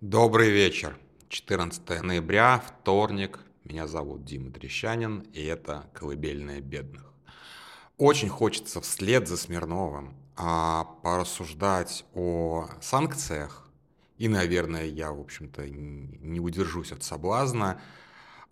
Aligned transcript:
Добрый 0.00 0.50
вечер. 0.50 0.96
14 1.28 2.02
ноября, 2.04 2.62
вторник. 2.64 3.40
Меня 3.64 3.88
зовут 3.88 4.24
Дима 4.24 4.52
Трещанин, 4.52 5.26
и 5.32 5.42
это 5.42 5.90
«Колыбельная 5.92 6.60
бедных». 6.60 7.12
Очень 7.96 8.28
хочется 8.28 8.80
вслед 8.80 9.26
за 9.26 9.36
Смирновым 9.36 10.14
а, 10.36 10.84
порассуждать 11.02 12.04
о 12.14 12.68
санкциях, 12.80 13.68
и, 14.18 14.28
наверное, 14.28 14.84
я, 14.84 15.10
в 15.10 15.18
общем-то, 15.18 15.68
не 15.68 16.38
удержусь 16.38 16.92
от 16.92 17.02
соблазна. 17.02 17.80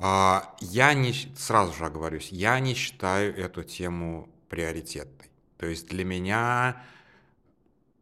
А, 0.01 0.57
я 0.59 0.95
не, 0.95 1.13
сразу 1.37 1.73
же 1.75 1.87
оговорюсь, 1.87 2.31
я 2.33 2.59
не 2.59 2.75
считаю 2.75 3.33
эту 3.37 3.63
тему 3.63 4.29
приоритетной. 4.49 5.31
То 5.59 5.67
есть 5.67 5.87
для 5.91 6.05
меня 6.05 6.83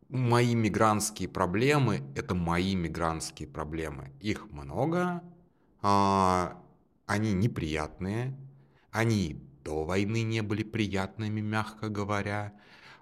мои 0.08 0.54
мигрантские 0.54 1.28
проблемы– 1.28 2.02
это 2.14 2.34
мои 2.34 2.74
мигрантские 2.74 3.48
проблемы. 3.48 4.12
Их 4.20 4.50
много, 4.50 5.22
а, 5.82 6.60
они 7.06 7.32
неприятные, 7.32 8.36
они 8.90 9.42
до 9.64 9.84
войны 9.84 10.22
не 10.22 10.42
были 10.42 10.62
приятными, 10.62 11.40
мягко 11.40 11.88
говоря. 11.88 12.52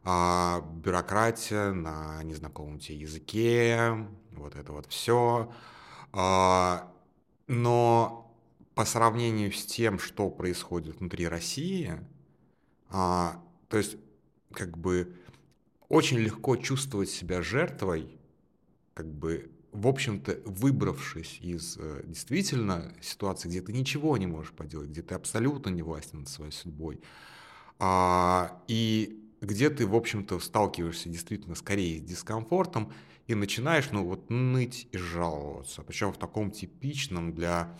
А, 0.04 0.60
бюрократия 0.60 1.72
на 1.72 2.22
незнакомом 2.24 2.78
тебе 2.78 2.98
языке, 2.98 4.06
вот 4.32 4.56
это 4.56 4.72
вот 4.72 4.86
все. 4.86 5.52
А, 6.12 6.92
но 7.46 8.34
по 8.74 8.84
сравнению 8.84 9.52
с 9.52 9.64
тем, 9.64 9.98
что 9.98 10.30
происходит 10.30 10.98
внутри 10.98 11.28
России, 11.28 12.00
а, 12.90 13.42
то 13.68 13.76
есть 13.76 13.96
как 14.52 14.76
бы 14.76 15.16
очень 15.92 16.20
легко 16.20 16.56
чувствовать 16.56 17.10
себя 17.10 17.42
жертвой, 17.42 18.18
как 18.94 19.12
бы, 19.12 19.50
в 19.72 19.86
общем-то, 19.86 20.38
выбравшись 20.46 21.38
из 21.42 21.76
э, 21.78 22.04
действительно 22.06 22.94
ситуации, 23.02 23.50
где 23.50 23.60
ты 23.60 23.74
ничего 23.74 24.16
не 24.16 24.26
можешь 24.26 24.52
поделать, 24.52 24.88
где 24.88 25.02
ты 25.02 25.14
абсолютно 25.14 25.68
не 25.68 25.82
властен 25.82 26.20
над 26.20 26.30
своей 26.30 26.50
судьбой, 26.50 26.98
а, 27.78 28.62
и 28.68 29.22
где 29.42 29.68
ты, 29.68 29.86
в 29.86 29.94
общем-то, 29.94 30.40
сталкиваешься 30.40 31.10
действительно 31.10 31.54
скорее 31.54 31.98
с 31.98 32.02
дискомфортом 32.02 32.90
и 33.26 33.34
начинаешь, 33.34 33.90
ну, 33.90 34.06
вот 34.06 34.30
ныть 34.30 34.88
и 34.92 34.96
жаловаться. 34.96 35.82
Причем 35.82 36.10
в 36.14 36.16
таком 36.16 36.52
типичном 36.52 37.34
для 37.34 37.78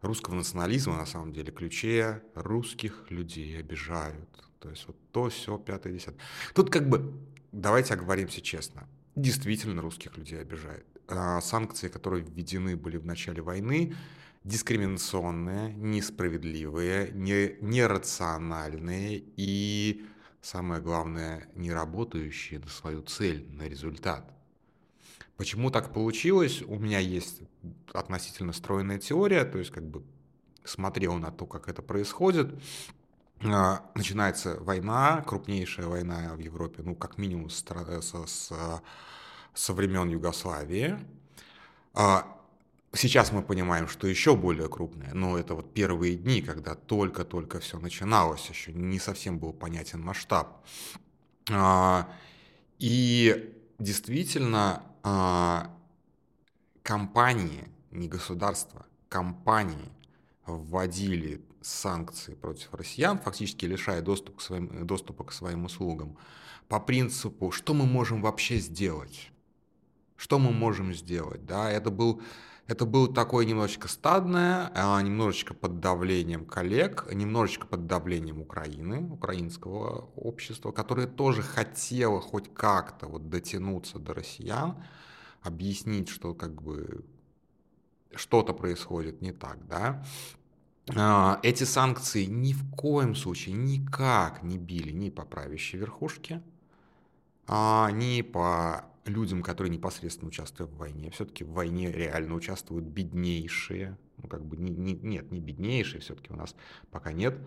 русского 0.00 0.36
национализма, 0.36 0.96
на 0.96 1.06
самом 1.06 1.34
деле, 1.34 1.52
ключе 1.52 2.22
русских 2.34 3.10
людей 3.10 3.58
обижают. 3.60 4.30
То 4.58 4.70
есть 4.70 4.86
вот 4.86 4.96
то, 5.10 5.28
все, 5.28 5.58
пятое, 5.58 5.92
десятое. 5.92 6.20
Тут 6.54 6.70
как 6.70 6.88
бы 6.88 7.12
давайте 7.52 7.94
оговоримся 7.94 8.40
честно, 8.40 8.88
действительно 9.14 9.82
русских 9.82 10.16
людей 10.16 10.40
обижает. 10.40 10.86
А 11.08 11.40
санкции, 11.40 11.88
которые 11.88 12.24
введены 12.24 12.76
были 12.76 12.96
в 12.96 13.06
начале 13.06 13.42
войны, 13.42 13.94
дискриминационные, 14.44 15.72
несправедливые, 15.74 17.12
не, 17.12 17.56
нерациональные 17.60 19.22
и, 19.36 20.04
самое 20.40 20.80
главное, 20.80 21.48
не 21.54 21.72
работающие 21.72 22.58
на 22.58 22.68
свою 22.68 23.02
цель, 23.02 23.46
на 23.52 23.68
результат. 23.68 24.32
Почему 25.36 25.70
так 25.70 25.92
получилось? 25.92 26.62
У 26.62 26.78
меня 26.78 26.98
есть 26.98 27.40
относительно 27.92 28.52
стройная 28.52 28.98
теория, 28.98 29.44
то 29.44 29.58
есть 29.58 29.70
как 29.70 29.84
бы 29.84 30.04
смотрел 30.64 31.14
на 31.14 31.30
то, 31.30 31.46
как 31.46 31.68
это 31.68 31.82
происходит. 31.82 32.54
А, 33.44 33.82
начинается 33.94 34.56
война, 34.60 35.22
крупнейшая 35.26 35.86
война 35.86 36.34
в 36.34 36.38
Европе, 36.38 36.82
ну, 36.84 36.94
как 36.94 37.18
минимум 37.18 37.50
с, 37.50 37.64
с, 37.64 38.12
с, 38.26 38.52
со 39.54 39.72
времен 39.72 40.08
Югославии. 40.08 40.98
А, 41.94 42.38
сейчас 42.92 43.32
мы 43.32 43.42
понимаем, 43.42 43.88
что 43.88 44.06
еще 44.06 44.36
более 44.36 44.68
крупная, 44.68 45.12
но 45.12 45.36
это 45.36 45.54
вот 45.54 45.74
первые 45.74 46.16
дни, 46.16 46.40
когда 46.40 46.74
только-только 46.74 47.58
все 47.58 47.78
начиналось, 47.78 48.48
еще 48.48 48.72
не 48.72 49.00
совсем 49.00 49.38
был 49.38 49.52
понятен 49.52 50.00
масштаб. 50.00 50.64
А, 51.50 52.08
и 52.78 53.56
действительно, 53.78 54.82
компании, 56.82 57.68
не 57.90 58.08
государства, 58.08 58.86
компании 59.08 59.90
вводили 60.46 61.40
санкции 61.62 62.34
против 62.34 62.72
россиян, 62.74 63.18
фактически 63.18 63.66
лишая 63.66 64.02
доступ 64.02 64.36
к 64.36 64.40
своим, 64.40 64.86
доступа 64.86 65.24
к 65.24 65.32
своим 65.32 65.64
услугам, 65.64 66.16
по 66.68 66.80
принципу, 66.80 67.50
что 67.50 67.74
мы 67.74 67.86
можем 67.86 68.22
вообще 68.22 68.58
сделать? 68.58 69.30
Что 70.16 70.38
мы 70.38 70.52
можем 70.52 70.94
сделать? 70.94 71.44
Да, 71.44 71.70
это 71.70 71.90
был, 71.90 72.22
это 72.66 72.86
был 72.86 73.08
такое 73.08 73.44
немножечко 73.44 73.88
стадное, 73.88 74.70
а, 74.74 75.02
немножечко 75.02 75.52
под 75.52 75.80
давлением 75.80 76.46
коллег, 76.46 77.12
немножечко 77.12 77.66
под 77.66 77.86
давлением 77.86 78.40
Украины, 78.40 79.10
украинского 79.10 80.10
общества, 80.16 80.70
которое 80.70 81.06
тоже 81.06 81.42
хотело 81.42 82.20
хоть 82.20 82.54
как-то 82.54 83.06
вот 83.06 83.28
дотянуться 83.28 83.98
до 83.98 84.14
россиян, 84.14 84.82
объяснить, 85.42 86.08
что 86.08 86.34
как 86.34 86.62
бы 86.62 87.04
что-то 88.14 88.52
происходит 88.52 89.20
не 89.22 89.32
так, 89.32 89.66
да. 89.66 90.04
А, 90.88 91.38
эти 91.42 91.64
санкции 91.64 92.24
ни 92.24 92.52
в 92.52 92.68
коем 92.74 93.14
случае 93.14 93.54
никак 93.54 94.42
не 94.42 94.58
били 94.58 94.90
ни 94.90 95.10
по 95.10 95.24
правящей 95.24 95.78
верхушке, 95.78 96.42
а, 97.46 97.90
ни 97.92 98.22
по 98.22 98.84
людям, 99.04 99.42
которые 99.42 99.70
непосредственно 99.70 100.28
участвуют 100.28 100.72
в 100.72 100.76
войне. 100.76 101.10
Все-таки 101.10 101.44
в 101.44 101.52
войне 101.52 101.90
реально 101.90 102.34
участвуют 102.34 102.84
беднейшие, 102.84 103.96
ну 104.18 104.28
как 104.28 104.44
бы 104.44 104.56
не, 104.56 104.70
не, 104.70 104.94
нет, 104.94 105.30
не 105.30 105.40
беднейшие, 105.40 106.00
все-таки 106.00 106.32
у 106.32 106.36
нас 106.36 106.54
пока 106.90 107.12
нет 107.12 107.38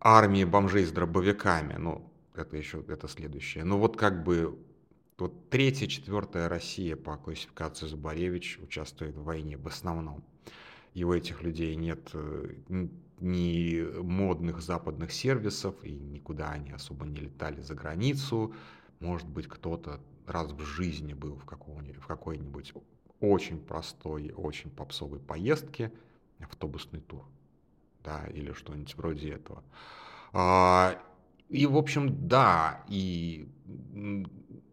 армии 0.00 0.44
бомжей 0.44 0.84
с 0.84 0.92
дробовиками, 0.92 1.74
ну 1.74 2.10
это 2.34 2.56
еще 2.56 2.84
это 2.88 3.06
следующее. 3.06 3.64
Но 3.64 3.78
вот 3.78 3.96
как 3.96 4.24
бы 4.24 4.58
вот 5.18 5.50
третья, 5.50 5.86
четвертая 5.86 6.48
Россия 6.48 6.96
по 6.96 7.16
классификации 7.16 7.86
Зубаревич 7.86 8.58
участвует 8.60 9.16
в 9.16 9.24
войне 9.24 9.56
в 9.56 9.66
основном 9.66 10.24
и 10.94 11.04
у 11.04 11.12
этих 11.12 11.42
людей 11.42 11.76
нет 11.76 12.10
э, 12.14 12.54
ни 13.20 14.00
модных 14.02 14.60
западных 14.62 15.12
сервисов, 15.12 15.74
и 15.84 15.92
никуда 15.92 16.50
они 16.50 16.70
особо 16.70 17.06
не 17.06 17.20
летали 17.20 17.60
за 17.60 17.74
границу. 17.74 18.54
Может 18.98 19.28
быть, 19.28 19.46
кто-то 19.46 20.00
раз 20.26 20.52
в 20.52 20.60
жизни 20.60 21.12
был 21.12 21.34
в, 21.36 21.44
в 21.44 22.06
какой-нибудь 22.06 22.74
очень 23.20 23.58
простой, 23.58 24.32
очень 24.34 24.70
попсовой 24.70 25.20
поездке, 25.20 25.92
автобусный 26.40 27.00
тур, 27.00 27.24
да, 28.02 28.26
или 28.28 28.52
что-нибудь 28.52 28.94
вроде 28.96 29.32
этого. 29.34 29.62
А, 30.32 31.00
и, 31.48 31.66
в 31.66 31.76
общем, 31.76 32.28
да, 32.28 32.84
и 32.88 33.48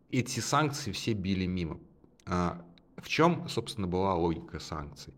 эти 0.10 0.40
санкции 0.40 0.92
все 0.92 1.14
били 1.14 1.46
мимо. 1.46 1.80
А, 2.26 2.64
в 2.98 3.08
чем, 3.08 3.48
собственно, 3.50 3.88
была 3.88 4.16
логика 4.16 4.60
санкций? 4.60 5.14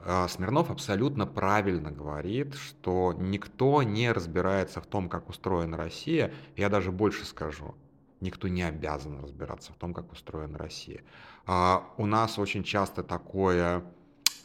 А, 0.00 0.28
Смирнов 0.28 0.70
абсолютно 0.70 1.26
правильно 1.26 1.90
говорит, 1.90 2.54
что 2.54 3.14
никто 3.16 3.82
не 3.82 4.12
разбирается 4.12 4.80
в 4.80 4.86
том, 4.86 5.08
как 5.08 5.28
устроена 5.28 5.76
Россия. 5.76 6.32
Я 6.56 6.68
даже 6.68 6.92
больше 6.92 7.24
скажу, 7.24 7.74
никто 8.20 8.48
не 8.48 8.62
обязан 8.62 9.20
разбираться 9.20 9.72
в 9.72 9.76
том, 9.76 9.94
как 9.94 10.12
устроена 10.12 10.58
Россия. 10.58 11.02
А, 11.46 11.92
у 11.96 12.06
нас 12.06 12.38
очень 12.38 12.62
часто 12.62 13.02
такое 13.02 13.84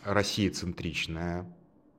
Россия-центричное, 0.04 1.46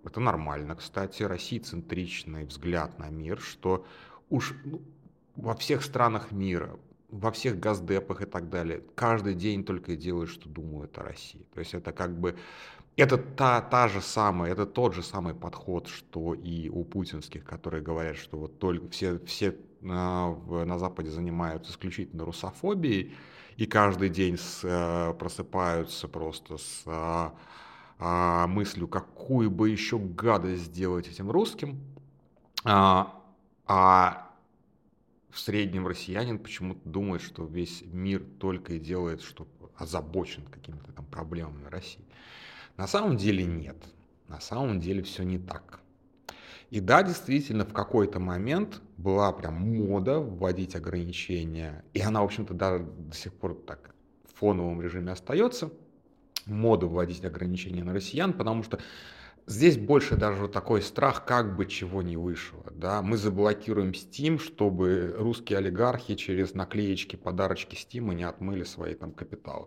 это 0.05 0.21
нормально, 0.21 0.75
кстати, 0.75 1.23
Россия-центричный 1.23 2.45
взгляд 2.45 2.99
на 2.99 3.09
мир, 3.09 3.41
что 3.41 3.87
уж 4.31 4.55
ну, 4.65 4.83
во 5.37 5.55
всех 5.55 5.85
странах 5.85 6.33
мира, 6.33 6.79
во 7.09 7.31
всех 7.31 7.61
газдепах 7.61 8.23
и 8.23 8.25
так 8.25 8.49
далее, 8.49 8.83
каждый 8.95 9.35
день 9.35 9.65
только 9.65 9.93
и 9.93 9.97
делают, 9.97 10.31
что 10.31 10.49
думают 10.49 10.99
о 10.99 11.03
России. 11.03 11.47
То 11.55 11.61
есть 11.61 11.75
это 11.75 11.93
как 11.93 12.19
бы 12.19 12.37
это 12.97 13.17
та, 13.19 13.61
та 13.61 13.89
же 13.89 14.01
самая, 14.01 14.53
это 14.53 14.67
тот 14.67 14.95
же 14.95 15.03
самый 15.03 15.35
подход, 15.35 15.89
что 15.89 16.35
и 16.35 16.69
у 16.69 16.85
путинских, 16.85 17.45
которые 17.45 17.83
говорят, 17.83 18.17
что 18.17 18.37
вот 18.39 18.59
только 18.59 18.89
все, 18.89 19.19
все 19.21 19.57
на, 19.81 20.35
на 20.35 20.79
Западе 20.79 21.11
занимаются 21.11 21.73
исключительно 21.73 22.25
русофобией, 22.25 23.15
и 23.57 23.67
каждый 23.67 24.09
день 24.09 24.39
с, 24.39 24.61
э, 24.63 25.15
просыпаются 25.15 26.09
просто 26.09 26.57
с 26.57 26.83
а, 26.87 27.35
а, 27.99 28.47
мыслью, 28.47 28.89
какую 28.89 29.51
бы 29.51 29.71
еще 29.71 29.99
гадость 29.99 30.65
сделать 30.65 31.07
этим 31.07 31.31
русским. 31.31 31.81
А, 32.65 33.21
а 33.67 34.31
в 35.31 35.39
среднем 35.39 35.87
россиянин 35.87 36.39
почему-то 36.39 36.81
думает, 36.89 37.23
что 37.23 37.45
весь 37.45 37.83
мир 37.87 38.23
только 38.39 38.75
и 38.75 38.79
делает, 38.79 39.23
что 39.23 39.47
озабочен 39.77 40.45
какими-то 40.47 40.93
там 40.93 41.07
проблемами 41.07 41.69
России. 41.69 42.05
На 42.77 42.87
самом 42.87 43.17
деле 43.17 43.45
нет. 43.45 43.77
На 44.29 44.41
самом 44.41 44.81
деле 44.81 45.03
все 45.03 45.23
не 45.23 45.39
так. 45.39 45.81
И 46.71 46.81
да, 46.81 47.03
действительно, 47.03 47.67
в 47.67 47.73
какой-то 47.75 48.19
момент 48.19 48.81
была 48.97 49.31
прям 49.33 49.55
мода 49.55 50.21
вводить 50.21 50.75
ограничения, 50.75 51.85
и 51.93 52.01
она, 52.01 52.23
в 52.23 52.25
общем-то, 52.25 52.55
даже 52.55 52.85
до 52.85 53.15
сих 53.15 53.35
пор 53.35 53.63
так 53.67 53.95
в 54.25 54.39
фоновом 54.39 54.81
режиме 54.81 55.13
остается. 55.13 55.71
мода 56.47 56.87
вводить 56.87 57.25
ограничения 57.25 57.85
на 57.85 57.93
россиян, 57.93 58.33
потому 58.33 58.63
что 58.63 58.79
Здесь 59.47 59.77
больше 59.77 60.17
даже 60.17 60.43
вот 60.43 60.53
такой 60.53 60.83
страх, 60.83 61.25
как 61.25 61.57
бы 61.57 61.67
чего 61.67 62.01
не 62.01 62.17
вышло. 62.17 62.65
Да? 62.71 63.03
Мы 63.03 63.17
заблокируем 63.17 63.91
Steam, 63.91 64.39
чтобы 64.39 65.15
русские 65.19 65.59
олигархи 65.59 66.15
через 66.15 66.55
наклеечки, 66.55 67.17
подарочки 67.17 67.75
Steam 67.75 68.15
не 68.15 68.23
отмыли 68.23 68.63
свои 68.63 68.95
там 68.95 69.13
капиталы. 69.13 69.67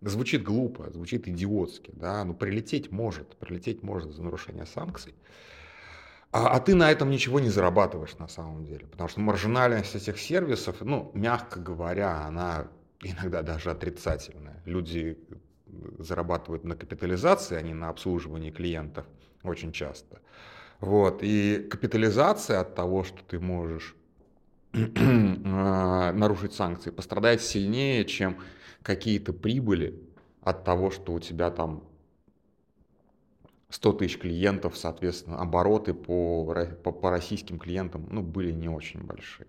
Звучит 0.00 0.44
глупо, 0.44 0.90
звучит 0.92 1.26
идиотски, 1.26 1.92
да, 1.94 2.24
но 2.24 2.34
прилететь 2.34 2.92
может, 2.92 3.36
прилететь 3.36 3.82
может 3.82 4.12
за 4.12 4.22
нарушение 4.22 4.66
санкций. 4.66 5.14
А, 6.30 6.48
а 6.48 6.60
ты 6.60 6.74
на 6.74 6.90
этом 6.90 7.10
ничего 7.10 7.40
не 7.40 7.48
зарабатываешь 7.48 8.16
на 8.18 8.28
самом 8.28 8.64
деле, 8.64 8.86
потому 8.86 9.08
что 9.08 9.20
маржинальность 9.20 9.94
этих 9.94 10.18
сервисов, 10.18 10.76
ну, 10.82 11.10
мягко 11.14 11.58
говоря, 11.58 12.26
она 12.26 12.68
иногда 13.02 13.42
даже 13.42 13.70
отрицательная. 13.70 14.62
Люди 14.64 15.18
зарабатывают 15.98 16.64
на 16.64 16.76
капитализации, 16.76 17.56
а 17.56 17.62
не 17.62 17.74
на 17.74 17.88
обслуживании 17.88 18.50
клиентов 18.50 19.06
очень 19.42 19.72
часто. 19.72 20.20
Вот. 20.80 21.20
И 21.22 21.66
капитализация 21.70 22.60
от 22.60 22.74
того, 22.74 23.04
что 23.04 23.22
ты 23.24 23.38
можешь 23.38 23.96
а, 24.72 26.12
нарушить 26.12 26.54
санкции, 26.54 26.90
пострадает 26.90 27.40
сильнее, 27.40 28.04
чем 28.04 28.38
какие-то 28.82 29.32
прибыли 29.32 30.00
от 30.42 30.64
того, 30.64 30.90
что 30.90 31.12
у 31.12 31.20
тебя 31.20 31.50
там 31.50 31.82
100 33.70 33.92
тысяч 33.94 34.18
клиентов, 34.18 34.76
соответственно, 34.76 35.40
обороты 35.40 35.92
по, 35.92 36.44
по, 36.84 36.92
по 36.92 37.10
российским 37.10 37.58
клиентам 37.58 38.06
ну, 38.10 38.22
были 38.22 38.52
не 38.52 38.68
очень 38.68 39.02
большие. 39.02 39.48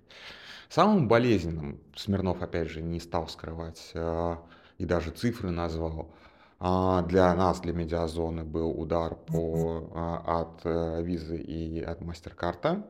Самым 0.69 1.07
болезненным, 1.07 1.79
Смирнов, 1.95 2.41
опять 2.41 2.69
же, 2.69 2.81
не 2.81 2.99
стал 2.99 3.27
скрывать 3.27 3.91
а, 3.93 4.43
и 4.77 4.85
даже 4.85 5.11
цифры 5.11 5.49
назвал, 5.49 6.11
а, 6.59 7.03
для 7.03 7.33
нас, 7.35 7.59
для 7.59 7.73
медиазоны, 7.73 8.43
был 8.43 8.71
удар 8.71 9.15
по, 9.15 9.89
а, 9.93 10.41
от 10.41 10.61
э, 10.63 11.03
визы 11.03 11.37
и 11.37 11.81
от 11.81 12.01
мастер-карта. 12.01 12.85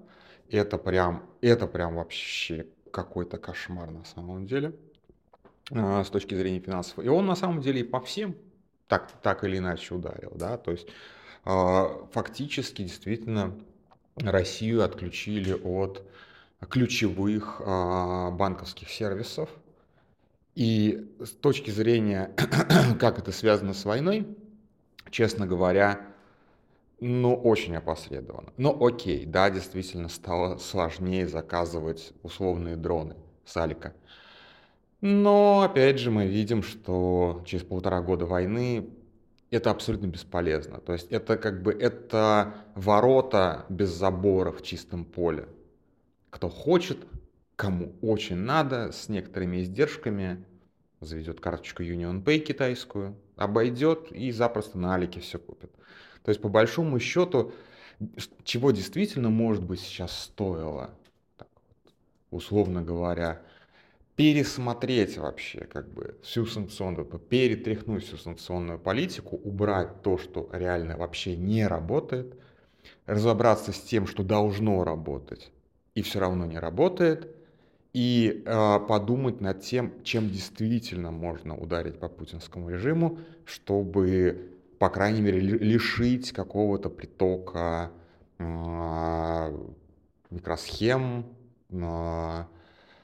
Это 0.49 0.77
прям, 0.77 1.23
это 1.41 1.67
прям 1.67 1.95
вообще 1.95 2.67
какой-то 2.91 3.37
кошмар 3.37 3.91
на 3.91 4.05
самом 4.05 4.47
деле 4.47 4.73
а, 5.71 6.03
с 6.05 6.09
точки 6.09 6.33
зрения 6.35 6.59
финансов. 6.59 7.03
И 7.03 7.09
он 7.09 7.25
на 7.25 7.35
самом 7.35 7.59
деле 7.59 7.81
и 7.81 7.83
по 7.83 7.99
всем 7.99 8.35
так, 8.87 9.11
так 9.21 9.43
или 9.43 9.57
иначе 9.57 9.93
ударил. 9.93 10.31
Да? 10.35 10.57
То 10.57 10.71
есть 10.71 10.87
фактически 11.43 12.81
действительно 12.81 13.53
Россию 14.17 14.83
отключили 14.83 15.53
от 15.53 16.03
ключевых 16.69 17.61
банковских 17.61 18.89
сервисов, 18.89 19.49
и 20.57 21.07
с 21.23 21.29
точки 21.29 21.69
зрения, 21.69 22.31
как 22.99 23.19
это 23.19 23.31
связано 23.31 23.75
с 23.75 23.85
войной, 23.85 24.25
честно 25.11 25.45
говоря, 25.45 26.01
ну, 26.99 27.35
очень 27.35 27.75
опосредованно. 27.75 28.51
Но 28.57 28.75
окей, 28.83 29.27
да, 29.27 29.51
действительно 29.51 30.09
стало 30.09 30.57
сложнее 30.57 31.27
заказывать 31.27 32.11
условные 32.23 32.75
дроны 32.75 33.15
с 33.45 33.55
Алика. 33.55 33.93
Но, 34.99 35.61
опять 35.61 35.99
же, 35.99 36.09
мы 36.09 36.25
видим, 36.25 36.63
что 36.63 37.43
через 37.45 37.63
полтора 37.63 38.01
года 38.01 38.25
войны 38.25 38.89
это 39.51 39.69
абсолютно 39.69 40.07
бесполезно. 40.07 40.79
То 40.79 40.93
есть 40.93 41.11
это 41.11 41.37
как 41.37 41.61
бы 41.61 41.71
это 41.71 42.55
ворота 42.73 43.67
без 43.69 43.89
забора 43.89 44.51
в 44.51 44.63
чистом 44.63 45.05
поле. 45.05 45.47
Кто 46.31 46.49
хочет, 46.49 46.97
кому 47.57 47.95
очень 48.01 48.37
надо, 48.37 48.91
с 48.93 49.09
некоторыми 49.09 49.61
издержками, 49.61 50.45
заведет 51.01 51.41
карточку 51.41 51.83
Union 51.83 52.23
Pay 52.23 52.39
китайскую, 52.39 53.17
обойдет 53.35 54.11
и 54.11 54.31
запросто 54.31 54.77
на 54.77 54.95
Алике 54.95 55.19
все 55.19 55.39
купит. 55.39 55.71
То 56.23 56.29
есть, 56.29 56.39
по 56.41 56.49
большому 56.49 56.99
счету, 56.99 57.51
чего 58.43 58.71
действительно, 58.71 59.29
может 59.29 59.63
быть, 59.63 59.79
сейчас 59.79 60.17
стоило, 60.17 60.91
так 61.35 61.47
вот, 61.55 61.93
условно 62.29 62.83
говоря, 62.83 63.41
пересмотреть 64.15 65.17
вообще 65.17 65.61
как 65.61 65.91
бы 65.91 66.15
всю 66.21 66.45
санкционную, 66.45 67.05
перетряхнуть 67.05 68.05
всю 68.05 68.17
санкционную 68.17 68.77
политику, 68.77 69.35
убрать 69.35 70.03
то, 70.03 70.19
что 70.19 70.47
реально 70.53 70.95
вообще 70.95 71.35
не 71.35 71.65
работает, 71.65 72.35
разобраться 73.07 73.71
с 73.71 73.81
тем, 73.81 74.05
что 74.05 74.23
должно 74.23 74.83
работать 74.83 75.51
и 75.95 76.03
все 76.03 76.19
равно 76.19 76.45
не 76.45 76.59
работает, 76.59 77.36
и 77.97 78.43
э, 78.45 78.79
подумать 78.87 79.41
над 79.41 79.61
тем, 79.61 79.91
чем 80.03 80.29
действительно 80.29 81.09
можно 81.09 81.57
ударить 81.57 81.99
по 81.99 82.07
путинскому 82.07 82.69
режиму, 82.69 83.17
чтобы, 83.43 84.51
по 84.77 84.89
крайней 84.89 85.21
мере, 85.21 85.39
лишить 85.39 86.31
какого-то 86.31 86.91
притока 86.91 87.89
э, 88.37 89.57
микросхем, 90.29 91.25
э, 91.71 92.43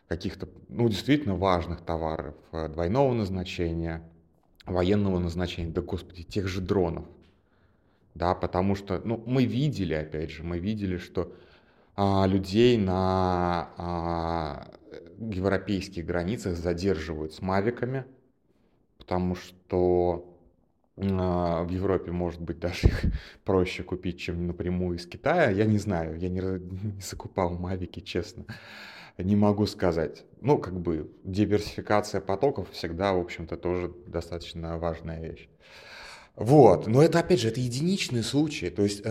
каких-то, 0.08 0.48
ну, 0.70 0.88
действительно 0.88 1.38
важных 1.38 1.82
товаров 1.82 2.36
э, 2.52 2.68
двойного 2.68 3.16
назначения, 3.16 4.08
военного 4.68 5.18
назначения, 5.18 5.72
да, 5.72 5.82
господи, 5.82 6.22
тех 6.22 6.48
же 6.48 6.62
дронов. 6.62 7.06
Да, 8.14 8.36
потому 8.36 8.76
что, 8.76 9.02
ну, 9.04 9.24
мы 9.26 9.46
видели, 9.46 9.96
опять 9.96 10.30
же, 10.30 10.44
мы 10.44 10.60
видели, 10.60 10.98
что 10.98 11.34
а, 11.96 12.28
людей 12.28 12.78
на 12.78 13.70
а, 13.78 14.68
европейских 15.20 16.06
границах 16.06 16.58
задерживают 16.58 17.34
с 17.34 17.42
мавиками, 17.42 18.06
потому 18.98 19.36
что 19.36 20.34
а, 20.98 21.64
в 21.64 21.70
Европе, 21.70 22.12
может 22.12 22.42
быть, 22.42 22.60
даже 22.60 22.88
их 22.88 23.02
проще 23.44 23.84
купить, 23.84 24.20
чем 24.20 24.48
напрямую 24.48 24.98
из 24.98 25.08
Китая. 25.08 25.50
Я 25.50 25.66
не 25.66 25.78
знаю, 25.78 26.18
я 26.18 26.30
не, 26.30 26.40
не 26.96 27.02
закупал 27.02 27.52
мавики, 27.52 28.00
честно. 28.00 28.46
Не 29.18 29.36
могу 29.36 29.66
сказать. 29.68 30.26
Ну, 30.42 30.58
как 30.58 30.80
бы 30.80 31.12
диверсификация 31.24 32.20
потоков 32.20 32.72
всегда, 32.72 33.14
в 33.14 33.20
общем-то, 33.20 33.58
тоже 33.58 33.94
достаточно 34.08 34.78
важная 34.80 35.22
вещь. 35.22 35.50
Вот, 36.36 36.88
но 36.88 37.04
это, 37.04 37.20
опять 37.20 37.40
же, 37.40 37.50
это 37.50 37.60
единичные 37.60 38.24
случаи. 38.24 38.68
То 38.68 38.82
есть 38.82 39.04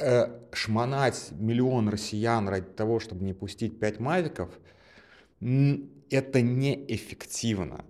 э, 0.00 0.40
шмонать 0.52 1.28
миллион 1.32 1.88
россиян 1.88 2.48
ради 2.48 2.66
того, 2.66 2.98
чтобы 2.98 3.24
не 3.24 3.32
пустить 3.32 3.78
5 3.78 4.00
мавиков, 4.00 4.50
это 5.40 6.42
неэффективно. 6.42 7.84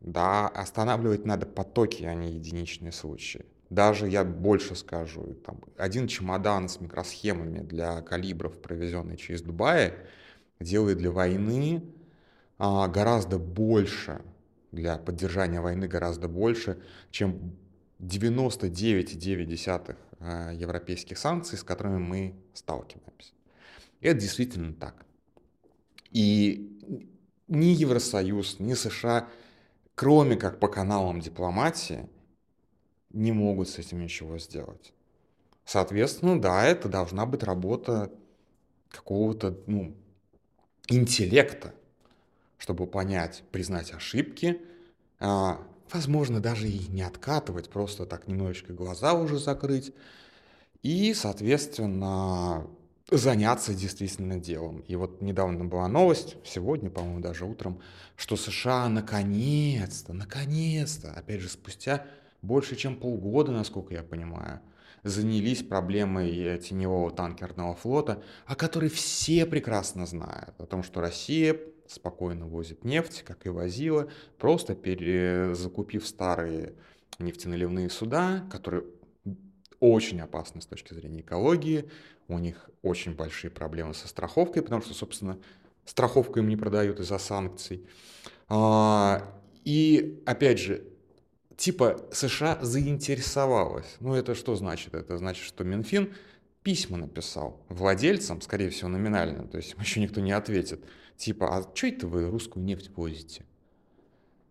Да, 0.00 0.48
останавливать 0.48 1.24
надо 1.24 1.46
потоки, 1.46 2.02
а 2.04 2.14
не 2.14 2.32
единичные 2.32 2.92
случаи. 2.92 3.44
Даже 3.70 4.08
я 4.08 4.24
больше 4.24 4.74
скажу, 4.74 5.34
там, 5.46 5.60
один 5.78 6.06
чемодан 6.06 6.68
с 6.68 6.80
микросхемами 6.80 7.60
для 7.60 8.02
калибров, 8.02 8.60
провезенный 8.60 9.16
через 9.16 9.40
Дубай, 9.42 9.94
делает 10.60 10.98
для 10.98 11.10
войны 11.10 11.82
а, 12.58 12.86
гораздо 12.88 13.38
больше, 13.38 14.20
для 14.72 14.98
поддержания 14.98 15.60
войны 15.60 15.88
гораздо 15.88 16.28
больше, 16.28 16.82
чем 17.10 17.56
99,9 18.00 19.96
а, 20.20 20.52
европейских 20.52 21.16
санкций, 21.16 21.56
с 21.56 21.62
которыми 21.62 21.98
мы 21.98 22.34
сталкиваемся. 22.52 23.32
И 24.00 24.08
это 24.08 24.20
действительно 24.20 24.74
так. 24.74 25.06
И 26.12 26.78
ни 27.48 27.66
Евросоюз, 27.66 28.60
ни 28.60 28.74
США, 28.74 29.28
кроме 29.94 30.36
как 30.36 30.60
по 30.60 30.68
каналам 30.68 31.20
дипломатии, 31.20 32.08
не 33.10 33.32
могут 33.32 33.68
с 33.68 33.78
этим 33.78 34.00
ничего 34.00 34.38
сделать. 34.38 34.92
Соответственно, 35.64 36.40
да, 36.40 36.64
это 36.64 36.88
должна 36.88 37.26
быть 37.26 37.42
работа 37.42 38.10
какого-то 38.88 39.58
ну, 39.66 39.94
интеллекта, 40.88 41.74
чтобы 42.58 42.86
понять, 42.86 43.42
признать 43.50 43.92
ошибки, 43.92 44.60
а, 45.18 45.60
возможно, 45.90 46.40
даже 46.40 46.68
и 46.68 46.88
не 46.88 47.02
откатывать, 47.02 47.70
просто 47.70 48.06
так 48.06 48.28
немножечко 48.28 48.72
глаза 48.72 49.14
уже 49.14 49.38
закрыть, 49.38 49.94
и, 50.82 51.14
соответственно, 51.14 52.66
заняться 53.16 53.74
действительно 53.74 54.38
делом. 54.38 54.80
И 54.88 54.96
вот 54.96 55.20
недавно 55.20 55.64
была 55.64 55.88
новость, 55.88 56.36
сегодня, 56.44 56.90
по-моему, 56.90 57.20
даже 57.20 57.44
утром, 57.44 57.80
что 58.16 58.36
США 58.36 58.88
наконец-то, 58.88 60.12
наконец-то, 60.12 61.12
опять 61.12 61.40
же, 61.40 61.48
спустя 61.48 62.06
больше 62.40 62.76
чем 62.76 62.96
полгода, 62.96 63.52
насколько 63.52 63.94
я 63.94 64.02
понимаю, 64.02 64.60
занялись 65.02 65.62
проблемой 65.62 66.58
теневого 66.58 67.10
танкерного 67.10 67.74
флота, 67.74 68.22
о 68.46 68.54
которой 68.54 68.88
все 68.88 69.46
прекрасно 69.46 70.06
знают, 70.06 70.54
о 70.58 70.66
том, 70.66 70.82
что 70.82 71.00
Россия 71.00 71.58
спокойно 71.86 72.46
возит 72.46 72.84
нефть, 72.84 73.22
как 73.26 73.46
и 73.46 73.50
возила, 73.50 74.08
просто 74.38 74.74
перезакупив 74.74 76.06
старые 76.06 76.74
нефтеналивные 77.18 77.90
суда, 77.90 78.44
которые 78.50 78.84
очень 79.82 80.20
опасны 80.20 80.60
с 80.60 80.66
точки 80.66 80.94
зрения 80.94 81.22
экологии, 81.22 81.90
у 82.28 82.38
них 82.38 82.70
очень 82.82 83.16
большие 83.16 83.50
проблемы 83.50 83.94
со 83.94 84.06
страховкой, 84.06 84.62
потому 84.62 84.80
что, 84.80 84.94
собственно, 84.94 85.38
страховку 85.84 86.38
им 86.38 86.48
не 86.48 86.56
продают 86.56 87.00
из-за 87.00 87.18
санкций. 87.18 87.84
А, 88.48 89.28
и, 89.64 90.22
опять 90.24 90.60
же, 90.60 90.84
типа 91.56 92.00
США 92.12 92.60
заинтересовалась. 92.62 93.96
Ну 93.98 94.14
это 94.14 94.36
что 94.36 94.54
значит? 94.54 94.94
Это 94.94 95.18
значит, 95.18 95.44
что 95.44 95.64
Минфин 95.64 96.14
письма 96.62 96.96
написал 96.96 97.60
владельцам, 97.68 98.40
скорее 98.40 98.70
всего, 98.70 98.88
номинально, 98.88 99.48
то 99.48 99.56
есть 99.56 99.74
еще 99.80 99.98
никто 99.98 100.20
не 100.20 100.30
ответит. 100.30 100.84
Типа, 101.16 101.56
а 101.56 101.68
что 101.74 101.88
это 101.88 102.06
вы 102.06 102.30
русскую 102.30 102.64
нефть 102.64 102.92
возите? 102.94 103.44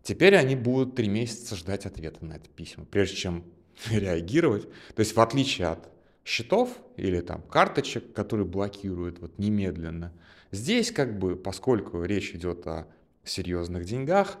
Теперь 0.02 0.36
они 0.36 0.56
будут 0.56 0.94
три 0.94 1.08
месяца 1.08 1.56
ждать 1.56 1.86
ответа 1.86 2.22
на 2.22 2.34
это 2.34 2.50
письма, 2.50 2.84
прежде 2.84 3.16
чем 3.16 3.44
реагировать. 3.90 4.68
То 4.94 5.00
есть 5.00 5.16
в 5.16 5.20
отличие 5.20 5.68
от 5.68 5.88
счетов 6.24 6.78
или 6.96 7.20
там 7.20 7.42
карточек, 7.42 8.12
которые 8.12 8.46
блокируют 8.46 9.18
вот 9.18 9.38
немедленно, 9.38 10.12
здесь 10.50 10.92
как 10.92 11.18
бы, 11.18 11.36
поскольку 11.36 12.02
речь 12.04 12.32
идет 12.34 12.66
о 12.66 12.86
серьезных 13.24 13.84
деньгах, 13.84 14.38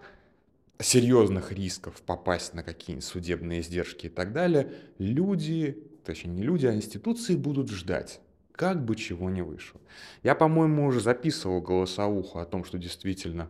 серьезных 0.80 1.52
рисков 1.52 2.02
попасть 2.02 2.54
на 2.54 2.62
какие-нибудь 2.62 3.04
судебные 3.04 3.60
издержки 3.60 4.06
и 4.06 4.08
так 4.08 4.32
далее, 4.32 4.72
люди, 4.98 5.78
точнее 6.04 6.32
не 6.32 6.42
люди, 6.42 6.66
а 6.66 6.74
институции 6.74 7.36
будут 7.36 7.70
ждать, 7.70 8.20
как 8.52 8.84
бы 8.84 8.96
чего 8.96 9.30
не 9.30 9.42
вышло. 9.42 9.80
Я, 10.22 10.34
по-моему, 10.34 10.86
уже 10.86 11.00
записывал 11.00 11.60
голосовуху 11.60 12.38
о 12.38 12.44
том, 12.44 12.64
что 12.64 12.78
действительно 12.78 13.48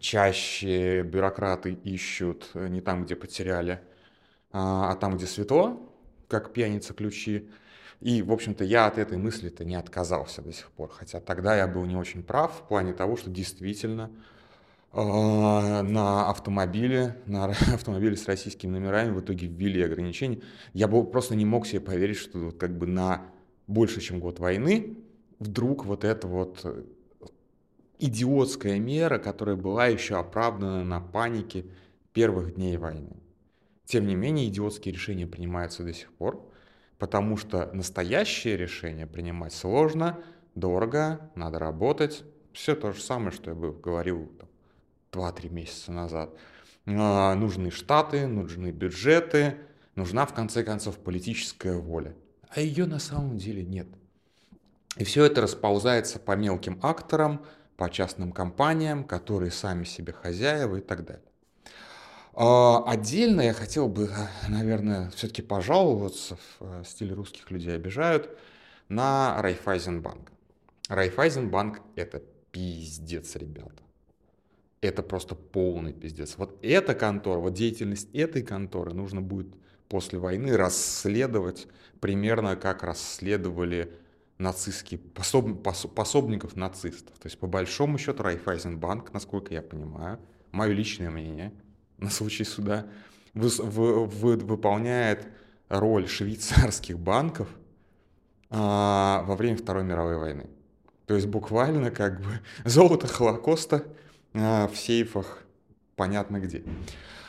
чаще 0.00 1.02
бюрократы 1.02 1.72
ищут 1.72 2.50
не 2.54 2.80
там, 2.80 3.04
где 3.04 3.14
потеряли, 3.14 3.80
а, 4.52 4.92
а 4.92 4.96
там, 4.96 5.16
где 5.16 5.26
светло, 5.26 5.80
как 6.28 6.52
пьяница 6.52 6.94
ключи. 6.94 7.48
И, 8.00 8.22
в 8.22 8.32
общем-то, 8.32 8.64
я 8.64 8.86
от 8.86 8.98
этой 8.98 9.16
мысли-то 9.16 9.64
не 9.64 9.76
отказался 9.76 10.42
до 10.42 10.52
сих 10.52 10.70
пор. 10.72 10.90
Хотя 10.90 11.20
тогда 11.20 11.56
я 11.56 11.68
был 11.68 11.84
не 11.84 11.96
очень 11.96 12.22
прав 12.22 12.52
в 12.52 12.68
плане 12.68 12.92
того, 12.92 13.16
что 13.16 13.30
действительно 13.30 14.10
а, 14.92 15.82
на 15.82 16.28
автомобиле, 16.28 17.16
на 17.26 17.44
автомобиле 17.74 18.16
с 18.16 18.26
российскими 18.26 18.72
номерами 18.72 19.10
в 19.10 19.20
итоге 19.20 19.46
ввели 19.46 19.82
ограничения. 19.82 20.40
Я 20.72 20.88
бы 20.88 21.04
просто 21.04 21.36
не 21.36 21.44
мог 21.44 21.66
себе 21.66 21.80
поверить, 21.80 22.18
что 22.18 22.38
вот 22.38 22.58
как 22.58 22.76
бы 22.76 22.86
на 22.86 23.22
больше, 23.66 24.00
чем 24.00 24.20
год 24.20 24.38
войны 24.38 24.98
вдруг 25.38 25.84
вот 25.84 26.04
эта 26.04 26.26
вот 26.28 26.60
э, 26.64 26.82
идиотская 27.98 28.78
мера, 28.78 29.18
которая 29.18 29.56
была 29.56 29.86
еще 29.86 30.16
оправдана 30.18 30.84
на 30.84 31.00
панике 31.00 31.66
первых 32.12 32.54
дней 32.54 32.76
войны. 32.76 33.16
Тем 33.84 34.06
не 34.06 34.14
менее, 34.14 34.48
идиотские 34.48 34.94
решения 34.94 35.26
принимаются 35.26 35.82
до 35.82 35.92
сих 35.92 36.12
пор, 36.12 36.48
потому 36.98 37.36
что 37.36 37.70
настоящее 37.72 38.56
решение 38.56 39.06
принимать 39.06 39.52
сложно, 39.52 40.22
дорого, 40.54 41.30
надо 41.34 41.58
работать. 41.58 42.24
Все 42.52 42.74
то 42.74 42.92
же 42.92 43.00
самое, 43.00 43.30
что 43.30 43.50
я 43.50 43.56
бы 43.56 43.72
говорил 43.72 44.30
2-3 45.12 45.48
месяца 45.50 45.92
назад. 45.92 46.30
А, 46.86 47.34
нужны 47.34 47.70
штаты, 47.70 48.26
нужны 48.26 48.70
бюджеты, 48.70 49.56
нужна 49.94 50.26
в 50.26 50.34
конце 50.34 50.64
концов 50.64 50.98
политическая 50.98 51.76
воля. 51.76 52.14
А 52.48 52.60
ее 52.60 52.86
на 52.86 52.98
самом 52.98 53.38
деле 53.38 53.62
нет. 53.62 53.88
И 54.96 55.04
все 55.04 55.24
это 55.24 55.40
расползается 55.40 56.18
по 56.18 56.36
мелким 56.36 56.78
акторам, 56.82 57.44
по 57.76 57.88
частным 57.88 58.32
компаниям, 58.32 59.04
которые 59.04 59.50
сами 59.50 59.84
себе 59.84 60.12
хозяева 60.12 60.76
и 60.76 60.80
так 60.80 61.04
далее. 61.04 61.31
А, 62.34 62.84
отдельно 62.86 63.42
я 63.42 63.52
хотел 63.52 63.88
бы, 63.88 64.10
наверное, 64.48 65.10
все-таки 65.10 65.42
пожаловаться, 65.42 66.36
в 66.36 66.80
э, 66.80 66.84
стиле 66.86 67.14
русских 67.14 67.50
людей 67.50 67.74
обижают, 67.74 68.30
на 68.88 69.40
Райфайзенбанк. 69.42 70.32
Райфайзенбанк– 70.88 71.80
это 71.96 72.22
пиздец, 72.50 73.36
ребята 73.36 73.82
это 74.82 75.02
просто 75.02 75.34
полный 75.36 75.92
пиздец. 75.92 76.34
Вот 76.36 76.58
эта 76.62 76.94
контора, 76.94 77.38
вот 77.38 77.54
деятельность 77.54 78.12
этой 78.12 78.42
конторы 78.42 78.92
нужно 78.92 79.22
будет 79.22 79.54
после 79.88 80.18
войны 80.18 80.56
расследовать 80.56 81.68
примерно 82.00 82.56
как 82.56 82.82
расследовали 82.82 83.94
нацистские 84.38 84.98
пособ, 84.98 85.62
пособников 85.94 86.56
нацистов. 86.56 87.16
То 87.18 87.26
есть 87.26 87.38
по 87.38 87.46
большому 87.46 87.96
счету 87.96 88.24
Райфайзенбанк, 88.24 89.12
насколько 89.12 89.54
я 89.54 89.62
понимаю, 89.62 90.18
мое 90.50 90.72
личное 90.72 91.10
мнение 91.10 91.52
на 92.02 92.10
случай 92.10 92.44
суда, 92.44 92.86
вы, 93.34 93.48
вы, 93.48 94.06
вы, 94.06 94.36
выполняет 94.36 95.26
роль 95.68 96.06
швейцарских 96.06 96.98
банков 96.98 97.48
а, 98.50 99.24
во 99.26 99.36
время 99.36 99.56
Второй 99.56 99.84
мировой 99.84 100.18
войны. 100.18 100.46
То 101.06 101.14
есть 101.14 101.26
буквально 101.26 101.90
как 101.90 102.20
бы 102.20 102.40
золото 102.64 103.06
Холокоста 103.06 103.86
а, 104.34 104.68
в 104.68 104.76
сейфах 104.76 105.44
понятно 105.96 106.38
где. 106.40 106.62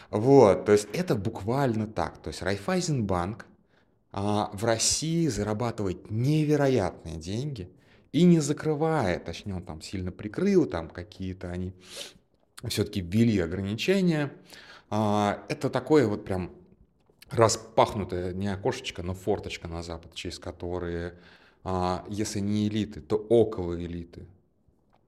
Вот, 0.09 0.65
то 0.65 0.71
есть 0.71 0.87
это 0.93 1.15
буквально 1.15 1.87
так. 1.87 2.17
То 2.17 2.29
есть 2.29 2.41
Райфайзенбанк 2.41 3.45
а, 4.11 4.51
в 4.53 4.65
России 4.65 5.27
зарабатывает 5.27 6.11
невероятные 6.11 7.17
деньги 7.17 7.71
и 8.11 8.23
не 8.23 8.39
закрывает, 8.39 9.25
точнее 9.25 9.55
он 9.55 9.63
там 9.63 9.81
сильно 9.81 10.11
прикрыл, 10.11 10.65
там 10.65 10.89
какие-то 10.89 11.49
они 11.49 11.73
все-таки 12.69 13.01
ввели 13.01 13.39
ограничения. 13.39 14.31
А, 14.89 15.43
это 15.49 15.69
такое 15.69 16.07
вот 16.07 16.25
прям 16.25 16.51
распахнутое, 17.31 18.33
не 18.33 18.47
окошечко, 18.47 19.03
но 19.03 19.13
форточка 19.13 19.67
на 19.67 19.81
запад, 19.81 20.13
через 20.13 20.39
которые, 20.39 21.15
а, 21.63 22.05
если 22.09 22.39
не 22.39 22.67
элиты, 22.67 23.01
то 23.01 23.15
около 23.17 23.75
элиты 23.83 24.27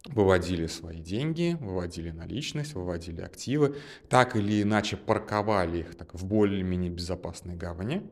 выводили 0.05 0.67
свои 0.67 1.01
деньги, 1.01 1.57
выводили 1.59 2.11
наличность, 2.11 2.73
выводили 2.73 3.21
активы, 3.21 3.77
так 4.09 4.35
или 4.35 4.61
иначе 4.61 4.97
парковали 4.97 5.79
их 5.79 5.95
так 5.95 6.13
в 6.13 6.25
более-менее 6.25 6.91
безопасной 6.91 7.55
гавани. 7.55 8.03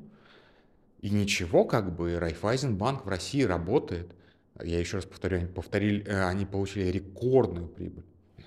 И 1.01 1.09
ничего, 1.09 1.65
как 1.65 1.95
бы 1.95 2.17
Райфайзенбанк 2.17 3.05
в 3.05 3.09
России 3.09 3.43
работает. 3.43 4.15
Я 4.63 4.79
еще 4.79 4.97
раз 4.97 5.05
повторю, 5.05 5.37
они, 5.39 5.47
повторили, 5.47 6.05
э, 6.05 6.23
они 6.25 6.45
получили 6.45 6.85
рекордную 6.85 7.67
прибыль. 7.67 8.05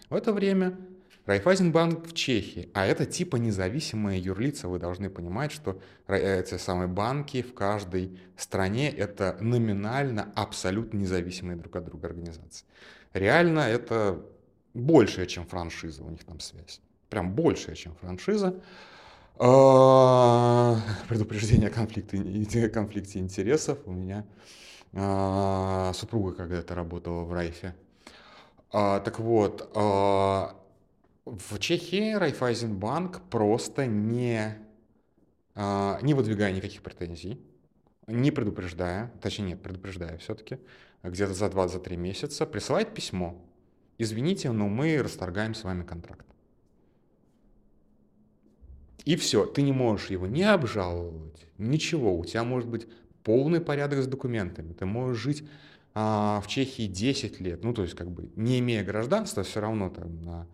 В 0.09 0.15
это 0.15 0.33
время 0.33 0.77
Райфайзенбанк 1.27 2.07
в 2.07 2.13
Чехии, 2.15 2.71
а 2.75 2.87
это 2.87 3.07
типа 3.07 3.37
независимые 3.37 4.21
юрлица, 4.21 4.69
вы 4.69 4.79
должны 4.79 5.11
понимать, 5.11 5.51
что 5.51 5.81
эти 6.07 6.57
самые 6.57 6.87
банки 6.87 7.43
в 7.43 7.55
каждой 7.55 8.19
стране 8.37 8.91
это 8.91 9.37
номинально 9.41 10.33
абсолютно 10.37 10.99
независимые 10.99 11.57
друг 11.57 11.75
от 11.77 11.85
друга 11.85 12.07
организации 12.07 12.65
реально 13.19 13.61
это 13.61 14.23
большее, 14.75 15.27
чем 15.27 15.47
франшиза, 15.47 16.03
у 16.05 16.11
них 16.11 16.25
там 16.25 16.41
связь. 16.41 16.81
Прям 17.09 17.35
большая, 17.35 17.75
чем 17.75 17.95
франшиза. 17.95 18.61
А, 19.39 20.79
предупреждение 21.09 21.69
о 21.69 21.73
конфликте, 21.73 22.69
конфликте 22.69 23.19
интересов. 23.19 23.79
У 23.87 23.93
меня 23.93 24.25
а, 24.93 25.93
супруга 25.95 26.33
когда-то 26.33 26.75
работала 26.75 27.23
в 27.23 27.33
Райфе. 27.33 27.75
А, 28.73 29.01
так 29.01 29.19
вот, 29.21 29.71
в 29.75 31.59
Чехии 31.59 32.15
Райфайзенбанк 32.15 33.23
просто 33.31 33.87
не, 33.87 34.57
не 35.57 36.15
выдвигая 36.15 36.53
никаких 36.53 36.83
претензий, 36.83 37.41
не 38.07 38.31
предупреждая, 38.31 39.13
точнее 39.21 39.47
нет, 39.47 39.63
предупреждая 39.63 40.19
все-таки, 40.19 40.59
где-то 41.03 41.35
за 41.35 41.47
2-3 41.47 41.97
месяца, 41.97 42.47
присылает 42.47 42.95
письмо. 42.95 43.43
Извините, 43.99 44.53
но 44.53 44.69
мы 44.69 45.03
расторгаем 45.03 45.55
с 45.55 45.65
вами 45.65 45.83
контракт. 45.83 46.27
И 49.05 49.17
все, 49.17 49.47
ты 49.47 49.63
не 49.63 49.73
можешь 49.73 50.11
его 50.11 50.27
не 50.27 50.43
обжаловать, 50.43 51.47
ничего. 51.59 52.17
У 52.17 52.25
тебя 52.25 52.45
может 52.45 52.69
быть 52.69 52.87
полный 53.23 53.61
порядок 53.61 54.03
с 54.03 54.07
документами. 54.07 54.73
Ты 54.73 54.85
можешь 54.85 55.19
жить 55.19 55.45
а, 55.99 56.43
в 56.43 56.47
Чехии 56.47 56.87
10 56.87 57.41
лет, 57.41 57.65
ну 57.65 57.73
то 57.73 57.81
есть 57.81 57.95
как 57.95 58.11
бы 58.11 58.29
не 58.37 58.59
имея 58.59 58.85
гражданства, 58.85 59.43
все 59.45 59.61
равно 59.61 59.89
там 59.89 60.23
на 60.23 60.47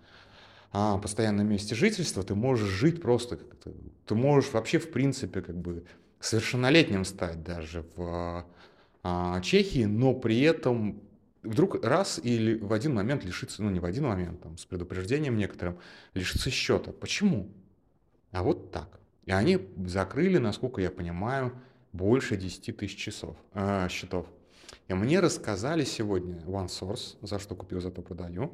а, 0.70 0.99
постоянном 0.99 1.49
месте 1.49 1.75
жительства 1.75 2.22
ты 2.22 2.37
можешь 2.37 2.68
жить 2.68 3.02
просто, 3.02 3.40
ты 4.06 4.14
можешь 4.14 4.52
вообще 4.52 4.78
в 4.78 4.92
принципе 4.92 5.42
как 5.42 5.56
бы 5.56 5.84
совершеннолетним 6.20 7.04
стать 7.04 7.42
даже 7.42 7.84
в 7.96 8.46
а, 9.02 9.40
Чехии, 9.40 9.82
но 9.82 10.14
при 10.14 10.40
этом 10.42 11.02
вдруг 11.42 11.84
раз 11.84 12.20
или 12.22 12.56
в 12.56 12.72
один 12.72 12.94
момент 12.94 13.25
лишиться, 13.25 13.64
ну 13.64 13.70
не 13.70 13.80
в 13.80 13.84
один 13.84 14.04
момент, 14.04 14.40
там, 14.42 14.56
с 14.56 14.64
предупреждением 14.64 15.37
некоторым, 15.37 15.76
лишиться 16.14 16.50
счета. 16.50 16.92
Почему? 16.92 17.49
А 18.30 18.44
вот 18.44 18.70
так. 18.70 19.00
И 19.25 19.32
они 19.32 19.58
закрыли, 19.87 20.38
насколько 20.38 20.80
я 20.80 20.92
понимаю, 20.92 21.52
больше 21.92 22.37
10 22.37 22.76
тысяч 22.76 22.96
часов, 22.96 23.37
э, 23.54 23.88
счетов. 23.90 24.28
И 24.89 24.95
мне 24.95 25.21
рассказали 25.21 25.85
сегодня 25.85 26.37
OneSource, 26.47 27.17
за 27.23 27.39
что 27.39 27.55
купил, 27.55 27.81
за 27.81 27.91
то 27.91 28.03
продаю, 28.03 28.45
э, 28.45 28.49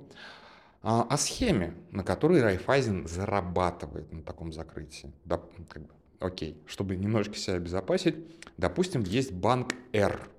о 0.82 1.16
схеме, 1.16 1.74
на 1.90 2.04
которой 2.04 2.42
Райфайзен 2.42 3.08
зарабатывает 3.08 4.12
на 4.12 4.22
таком 4.22 4.52
закрытии. 4.52 5.12
Да, 5.24 5.40
как 5.68 5.82
бы, 5.82 5.90
окей, 6.20 6.60
чтобы 6.66 6.96
немножко 6.96 7.34
себя 7.36 7.56
обезопасить, 7.56 8.16
допустим, 8.56 9.02
есть 9.02 9.32
банк 9.32 9.74
R– 9.92 10.28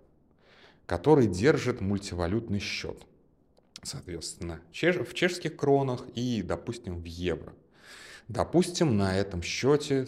который 0.90 1.28
держит 1.28 1.82
мультивалютный 1.82 2.58
счет, 2.58 3.06
соответственно, 3.84 4.60
в 4.72 5.14
чешских 5.14 5.56
кронах 5.56 6.04
и, 6.16 6.42
допустим, 6.42 7.00
в 7.00 7.06
евро. 7.06 7.54
Допустим, 8.28 8.98
на 8.98 9.16
этом 9.16 9.44
счете 9.44 10.08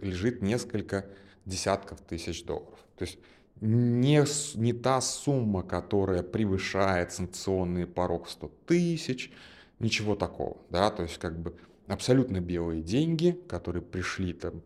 лежит 0.00 0.42
несколько 0.42 1.06
десятков 1.44 2.00
тысяч 2.00 2.42
долларов. 2.42 2.76
То 2.96 3.04
есть 3.04 3.18
не, 3.60 4.24
не 4.54 4.72
та 4.72 5.00
сумма, 5.00 5.62
которая 5.62 6.22
превышает 6.22 7.12
санкционный 7.12 7.86
порог 7.86 8.28
100 8.28 8.50
тысяч, 8.66 9.32
ничего 9.78 10.14
такого, 10.16 10.58
да, 10.70 10.90
то 10.90 11.02
есть 11.02 11.18
как 11.18 11.38
бы 11.38 11.56
абсолютно 11.86 12.40
белые 12.40 12.82
деньги, 12.82 13.38
которые 13.48 13.82
пришли 13.82 14.32
там 14.32 14.62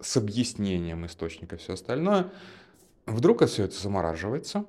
с 0.00 0.16
объяснением 0.16 1.06
источника 1.06 1.56
все 1.56 1.74
остальное, 1.74 2.32
вдруг 3.06 3.44
все 3.46 3.64
это 3.64 3.78
замораживается, 3.78 4.64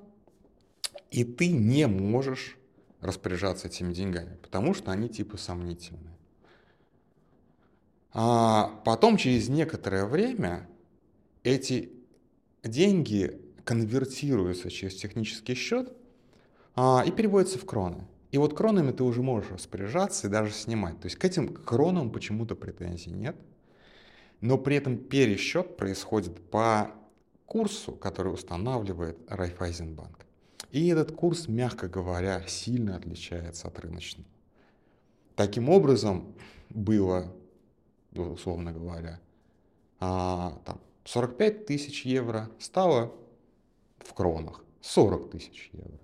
и 1.10 1.24
ты 1.24 1.48
не 1.48 1.86
можешь 1.86 2.56
распоряжаться 3.00 3.68
этими 3.68 3.92
деньгами, 3.92 4.36
потому 4.42 4.74
что 4.74 4.90
они 4.90 5.08
типа 5.08 5.36
сомнительные. 5.36 6.16
А 8.14 8.80
потом 8.84 9.16
через 9.16 9.48
некоторое 9.48 10.04
время 10.04 10.68
эти 11.42 11.92
деньги 12.62 13.40
конвертируются 13.64 14.70
через 14.70 14.94
технический 14.96 15.54
счет 15.54 15.92
а, 16.74 17.04
и 17.06 17.10
переводятся 17.10 17.58
в 17.58 17.64
кроны. 17.64 18.06
И 18.30 18.38
вот 18.38 18.56
кронами 18.56 18.92
ты 18.92 19.02
уже 19.04 19.22
можешь 19.22 19.50
распоряжаться 19.50 20.26
и 20.26 20.30
даже 20.30 20.52
снимать. 20.52 20.98
То 21.00 21.06
есть 21.06 21.16
к 21.16 21.24
этим 21.24 21.52
кронам 21.52 22.10
почему-то 22.10 22.56
претензий 22.56 23.10
нет. 23.10 23.36
Но 24.40 24.58
при 24.58 24.76
этом 24.76 24.96
пересчет 24.96 25.76
происходит 25.76 26.40
по 26.50 26.90
курсу, 27.46 27.92
который 27.92 28.32
устанавливает 28.32 29.18
Райфайзенбанк. 29.28 30.26
И 30.70 30.88
этот 30.88 31.12
курс, 31.12 31.48
мягко 31.48 31.86
говоря, 31.86 32.42
сильно 32.48 32.96
отличается 32.96 33.68
от 33.68 33.78
рыночного. 33.78 34.28
Таким 35.36 35.68
образом, 35.68 36.34
было, 36.70 37.32
условно 38.14 38.72
говоря, 38.72 39.20
а, 40.00 40.58
45 41.04 41.66
тысяч 41.66 42.04
евро 42.04 42.50
стало 42.58 43.14
в 43.98 44.14
кронах 44.14 44.64
40 44.82 45.30
тысяч 45.30 45.70
евро. 45.72 45.98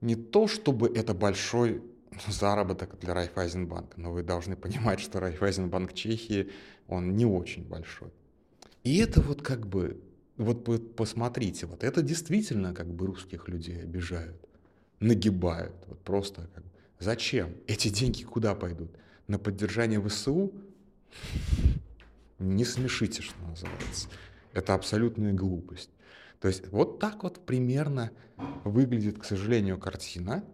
Не 0.00 0.14
то, 0.14 0.46
чтобы 0.46 0.88
это 0.88 1.14
большой 1.14 1.82
заработок 2.28 2.98
для 2.98 3.14
Райфайзенбанка, 3.14 4.00
но 4.00 4.12
вы 4.12 4.22
должны 4.22 4.56
понимать, 4.56 5.00
что 5.00 5.20
Райфайзенбанк 5.20 5.92
Чехии, 5.92 6.50
он 6.86 7.16
не 7.16 7.26
очень 7.26 7.64
большой. 7.64 8.10
И 8.84 8.98
это 8.98 9.20
вот 9.20 9.42
как 9.42 9.66
бы, 9.66 10.00
вот 10.36 10.96
посмотрите, 10.96 11.66
вот 11.66 11.84
это 11.84 12.02
действительно 12.02 12.74
как 12.74 12.86
бы 12.88 13.06
русских 13.06 13.48
людей 13.48 13.82
обижают, 13.82 14.36
нагибают, 15.00 15.74
вот 15.86 16.00
просто 16.00 16.48
как 16.54 16.64
бы. 16.64 16.70
Зачем? 16.98 17.54
Эти 17.66 17.88
деньги 17.88 18.24
куда 18.24 18.54
пойдут? 18.54 18.90
На 19.28 19.38
поддержание 19.38 20.00
ВСУ? 20.02 20.52
Не 22.38 22.64
смешите, 22.64 23.22
что 23.22 23.40
называется. 23.42 24.08
Это 24.52 24.74
абсолютная 24.74 25.32
глупость. 25.32 25.90
То 26.40 26.48
есть 26.48 26.68
вот 26.68 26.98
так 26.98 27.22
вот 27.24 27.44
примерно 27.44 28.10
выглядит, 28.64 29.18
к 29.18 29.24
сожалению, 29.24 29.78
картина. 29.78 30.44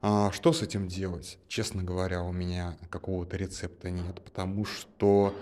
А 0.00 0.30
что 0.32 0.52
с 0.52 0.62
этим 0.62 0.88
делать? 0.88 1.38
Честно 1.48 1.82
говоря, 1.82 2.22
у 2.22 2.32
меня 2.32 2.76
какого-то 2.90 3.36
рецепта 3.36 3.88
нет, 3.90 4.22
потому 4.22 4.64
что 4.64 5.34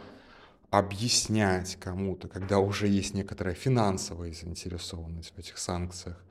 объяснять 0.70 1.76
кому-то, 1.76 2.28
когда 2.28 2.58
уже 2.58 2.86
есть 2.86 3.14
некоторая 3.14 3.54
финансовая 3.54 4.32
заинтересованность 4.32 5.32
в 5.34 5.38
этих 5.38 5.58
санкциях, 5.58 6.22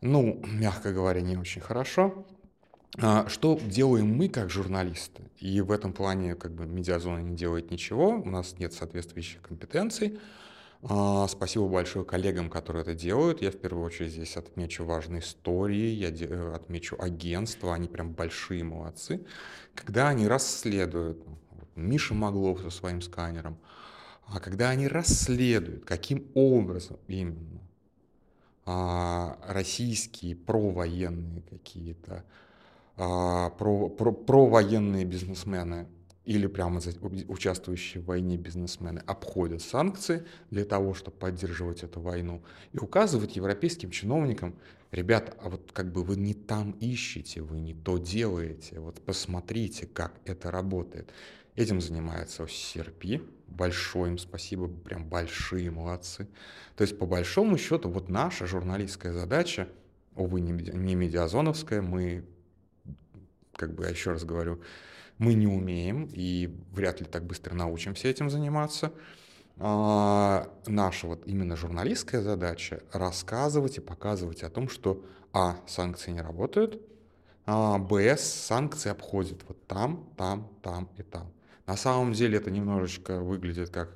ну, 0.00 0.42
мягко 0.46 0.92
говоря, 0.92 1.20
не 1.20 1.36
очень 1.36 1.62
хорошо. 1.62 2.26
А, 2.98 3.26
что 3.28 3.58
делаем 3.58 4.14
мы 4.14 4.28
как 4.28 4.50
журналисты? 4.50 5.22
И 5.38 5.60
в 5.60 5.70
этом 5.70 5.92
плане 5.92 6.34
как 6.34 6.52
бы 6.52 6.66
медиазона 6.66 7.18
не 7.18 7.34
делает 7.34 7.70
ничего, 7.70 8.10
у 8.10 8.28
нас 8.28 8.58
нет 8.58 8.74
соответствующих 8.74 9.40
компетенций. 9.40 10.18
А, 10.82 11.26
спасибо 11.28 11.68
большое 11.68 12.04
коллегам, 12.04 12.50
которые 12.50 12.82
это 12.82 12.94
делают. 12.94 13.40
Я 13.40 13.50
в 13.50 13.56
первую 13.56 13.86
очередь 13.86 14.12
здесь 14.12 14.36
отмечу 14.36 14.84
важные 14.84 15.20
истории, 15.20 15.88
я 15.88 16.10
э, 16.10 16.54
отмечу 16.54 16.96
агентства, 16.98 17.74
они 17.74 17.88
прям 17.88 18.12
большие 18.12 18.62
молодцы. 18.62 19.24
Когда 19.74 20.08
они 20.08 20.26
расследуют, 20.26 21.24
Миша 21.76 22.12
Маглов 22.12 22.60
со 22.60 22.70
своим 22.70 23.00
сканером, 23.00 23.56
а 24.26 24.38
когда 24.40 24.70
они 24.70 24.86
расследуют, 24.86 25.84
каким 25.84 26.26
образом 26.34 26.98
именно 27.08 27.60
а, 28.66 29.38
российские 29.46 30.36
провоенные 30.36 31.42
какие-то 31.48 32.24
а, 32.96 33.50
про, 33.50 33.88
про, 33.88 34.12
провоенные 34.12 35.04
бизнесмены 35.04 35.86
или 36.24 36.46
прямо 36.46 36.80
участвующие 37.28 38.02
в 38.02 38.06
войне 38.06 38.36
бизнесмены 38.36 39.02
обходят 39.06 39.60
санкции 39.62 40.24
для 40.50 40.64
того, 40.64 40.94
чтобы 40.94 41.16
поддерживать 41.16 41.82
эту 41.82 42.00
войну, 42.00 42.42
и 42.72 42.78
указывают 42.78 43.32
европейским 43.32 43.90
чиновникам, 43.90 44.54
ребята, 44.92 45.34
а 45.42 45.48
вот 45.48 45.70
как 45.72 45.90
бы 45.90 46.04
вы 46.04 46.16
не 46.16 46.34
там 46.34 46.72
ищете, 46.72 47.40
вы 47.40 47.60
не 47.60 47.74
то 47.74 47.98
делаете, 47.98 48.78
вот 48.78 49.00
посмотрите, 49.00 49.86
как 49.86 50.12
это 50.24 50.50
работает. 50.50 51.10
Этим 51.56 51.80
занимается 51.80 52.46
СРП, 52.46 53.20
большое 53.48 54.12
им 54.12 54.18
спасибо, 54.18 54.68
прям 54.68 55.08
большие 55.08 55.70
молодцы. 55.70 56.28
То 56.76 56.82
есть 56.82 56.98
по 56.98 57.04
большому 57.04 57.58
счету 57.58 57.90
вот 57.90 58.08
наша 58.08 58.46
журналистская 58.46 59.12
задача, 59.12 59.68
увы, 60.14 60.40
не 60.40 60.94
медиазоновская, 60.94 61.82
мы 61.82 62.24
как 63.62 63.74
бы, 63.76 63.86
еще 63.86 64.10
раз 64.10 64.24
говорю, 64.24 64.60
мы 65.18 65.34
не 65.34 65.46
умеем 65.46 66.10
и 66.12 66.52
вряд 66.72 67.00
ли 67.00 67.06
так 67.06 67.24
быстро 67.24 67.54
научимся 67.54 68.08
этим 68.08 68.28
заниматься. 68.28 68.92
А, 69.58 70.52
наша 70.66 71.06
вот 71.06 71.22
именно 71.26 71.54
журналистская 71.54 72.22
задача 72.22 72.82
рассказывать 72.92 73.78
и 73.78 73.80
показывать 73.80 74.42
о 74.42 74.50
том, 74.50 74.68
что 74.68 75.04
а, 75.32 75.58
санкции 75.68 76.10
не 76.10 76.20
работают, 76.20 76.82
а, 77.46 77.78
б, 77.78 78.16
санкции 78.16 78.90
обходят 78.90 79.44
вот 79.46 79.64
там, 79.68 80.08
там, 80.16 80.50
там 80.60 80.88
и 80.96 81.04
там. 81.04 81.30
На 81.66 81.76
самом 81.76 82.14
деле 82.14 82.38
это 82.38 82.50
немножечко 82.50 83.20
выглядит 83.20 83.70
как 83.70 83.90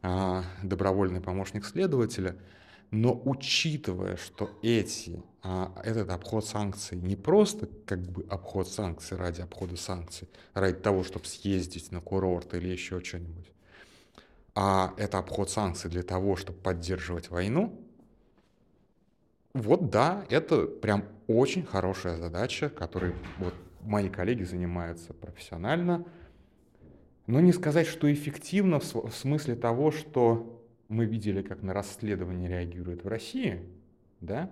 а, 0.00 0.44
добровольный 0.62 1.20
помощник 1.20 1.64
следователя– 1.64 2.36
но 2.92 3.20
учитывая, 3.24 4.16
что 4.16 4.50
эти, 4.62 5.22
а, 5.42 5.72
этот 5.82 6.10
обход 6.10 6.44
санкций 6.44 6.98
не 6.98 7.16
просто 7.16 7.66
как 7.86 8.00
бы 8.02 8.24
обход 8.28 8.68
санкций 8.68 9.16
ради 9.16 9.40
обхода 9.40 9.76
санкций, 9.76 10.28
ради 10.52 10.76
того, 10.76 11.02
чтобы 11.02 11.24
съездить 11.24 11.90
на 11.90 12.02
курорт 12.02 12.52
или 12.52 12.68
еще 12.68 13.02
что-нибудь, 13.02 13.50
а 14.54 14.92
это 14.98 15.18
обход 15.18 15.48
санкций 15.50 15.88
для 15.90 16.02
того, 16.02 16.36
чтобы 16.36 16.58
поддерживать 16.58 17.30
войну, 17.30 17.82
вот 19.54 19.88
да, 19.88 20.26
это 20.28 20.66
прям 20.66 21.06
очень 21.28 21.64
хорошая 21.64 22.18
задача, 22.18 22.68
которой 22.68 23.14
вот 23.38 23.54
мои 23.80 24.10
коллеги 24.10 24.44
занимаются 24.44 25.14
профессионально. 25.14 26.04
Но 27.26 27.40
не 27.40 27.52
сказать, 27.52 27.86
что 27.86 28.12
эффективно 28.12 28.80
в 28.80 29.12
смысле 29.12 29.54
того, 29.54 29.92
что 29.92 30.61
мы 30.92 31.06
видели, 31.06 31.42
как 31.42 31.62
на 31.62 31.72
расследование 31.72 32.48
реагируют 32.48 33.02
в 33.02 33.08
России, 33.08 33.60
да? 34.20 34.50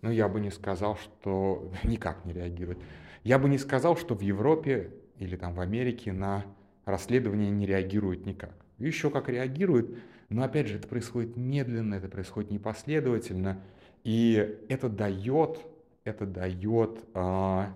Но 0.00 0.10
я 0.10 0.28
бы 0.28 0.40
не 0.40 0.50
сказал, 0.50 0.96
что 0.96 1.72
никак 1.84 2.24
не 2.24 2.32
реагирует. 2.32 2.78
Я 3.24 3.38
бы 3.38 3.48
не 3.48 3.58
сказал, 3.58 3.96
что 3.96 4.14
в 4.14 4.20
Европе 4.20 4.92
или 5.18 5.36
там 5.36 5.54
в 5.54 5.60
Америке 5.60 6.12
на 6.12 6.44
расследование 6.84 7.50
не 7.50 7.66
реагируют 7.66 8.24
никак. 8.24 8.54
Еще 8.78 9.10
как 9.10 9.28
реагируют, 9.28 9.98
но 10.28 10.44
опять 10.44 10.68
же 10.68 10.76
это 10.76 10.86
происходит 10.86 11.36
медленно, 11.36 11.94
это 11.94 12.08
происходит 12.08 12.50
непоследовательно, 12.50 13.60
и 14.04 14.60
это 14.68 14.88
дает, 14.88 15.58
это 16.04 16.26
дает 16.26 17.00
а, 17.14 17.72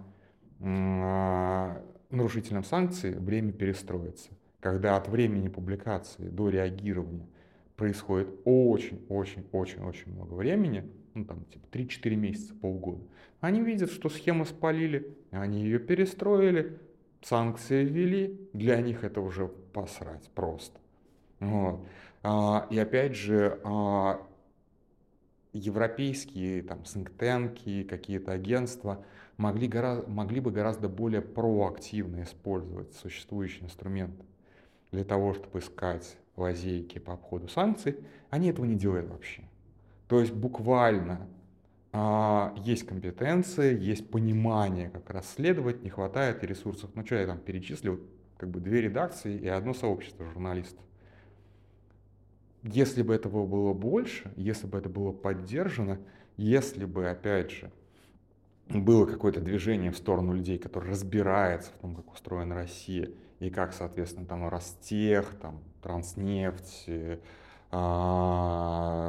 а, 0.60 1.82
нарушителям 2.10 2.62
санкций 2.62 3.16
время 3.16 3.50
перестроиться. 3.50 4.30
Когда 4.60 4.96
от 4.96 5.08
времени 5.08 5.48
публикации 5.48 6.28
до 6.28 6.50
реагирования 6.50 7.26
происходит 7.80 8.28
очень-очень-очень-очень 8.44 10.12
много 10.12 10.34
времени, 10.34 10.84
ну 11.14 11.24
там 11.24 11.46
типа 11.46 11.66
3-4 11.72 12.14
месяца, 12.14 12.54
полгода, 12.54 13.00
они 13.40 13.62
видят, 13.62 13.90
что 13.90 14.10
схему 14.10 14.44
спалили, 14.44 15.16
они 15.30 15.62
ее 15.62 15.78
перестроили, 15.78 16.78
санкции 17.22 17.82
ввели, 17.82 18.38
для 18.52 18.78
них 18.82 19.02
это 19.02 19.22
уже 19.22 19.48
посрать 19.48 20.28
просто. 20.34 20.78
Вот. 21.38 21.80
А, 22.22 22.66
и 22.68 22.78
опять 22.78 23.16
же, 23.16 23.58
а, 23.64 24.20
европейские 25.54 26.62
там 26.62 26.84
синктенки, 26.84 27.84
какие-то 27.84 28.32
агентства 28.32 29.06
могли, 29.38 29.68
гораздо, 29.68 30.06
могли 30.06 30.40
бы 30.40 30.50
гораздо 30.50 30.90
более 30.90 31.22
проактивно 31.22 32.24
использовать 32.24 32.92
существующие 32.92 33.64
инструменты 33.64 34.26
для 34.92 35.04
того, 35.04 35.34
чтобы 35.34 35.60
искать 35.60 36.16
лазейки 36.36 36.98
по 36.98 37.14
обходу 37.14 37.48
санкций, 37.48 37.96
они 38.30 38.48
этого 38.48 38.64
не 38.64 38.76
делают 38.76 39.08
вообще. 39.08 39.42
То 40.08 40.20
есть 40.20 40.32
буквально 40.32 41.28
а, 41.92 42.54
есть 42.64 42.86
компетенции, 42.86 43.78
есть 43.78 44.10
понимание, 44.10 44.90
как 44.90 45.10
расследовать, 45.10 45.82
не 45.82 45.90
хватает 45.90 46.42
и 46.42 46.46
ресурсов. 46.46 46.90
Ну 46.94 47.04
что 47.04 47.16
я 47.16 47.26
там 47.26 47.38
перечислил, 47.38 48.00
как 48.36 48.50
бы 48.50 48.60
две 48.60 48.80
редакции 48.80 49.36
и 49.36 49.48
одно 49.48 49.74
сообщество 49.74 50.24
журналистов. 50.24 50.84
Если 52.62 53.02
бы 53.02 53.14
этого 53.14 53.46
было 53.46 53.72
больше, 53.72 54.32
если 54.36 54.66
бы 54.66 54.78
это 54.78 54.88
было 54.88 55.12
поддержано, 55.12 55.98
если 56.36 56.84
бы, 56.84 57.08
опять 57.08 57.50
же, 57.50 57.70
было 58.68 59.06
какое-то 59.06 59.40
движение 59.40 59.90
в 59.90 59.96
сторону 59.96 60.32
людей, 60.34 60.58
которые 60.58 60.92
разбираются 60.92 61.72
в 61.72 61.78
том, 61.80 61.96
как 61.96 62.12
устроена 62.12 62.54
Россия, 62.54 63.10
и 63.40 63.50
как, 63.50 63.72
соответственно, 63.72 64.26
там 64.26 64.48
Ростех, 64.48 65.34
там, 65.40 65.60
Транснефть, 65.82 66.84
э, 66.86 67.18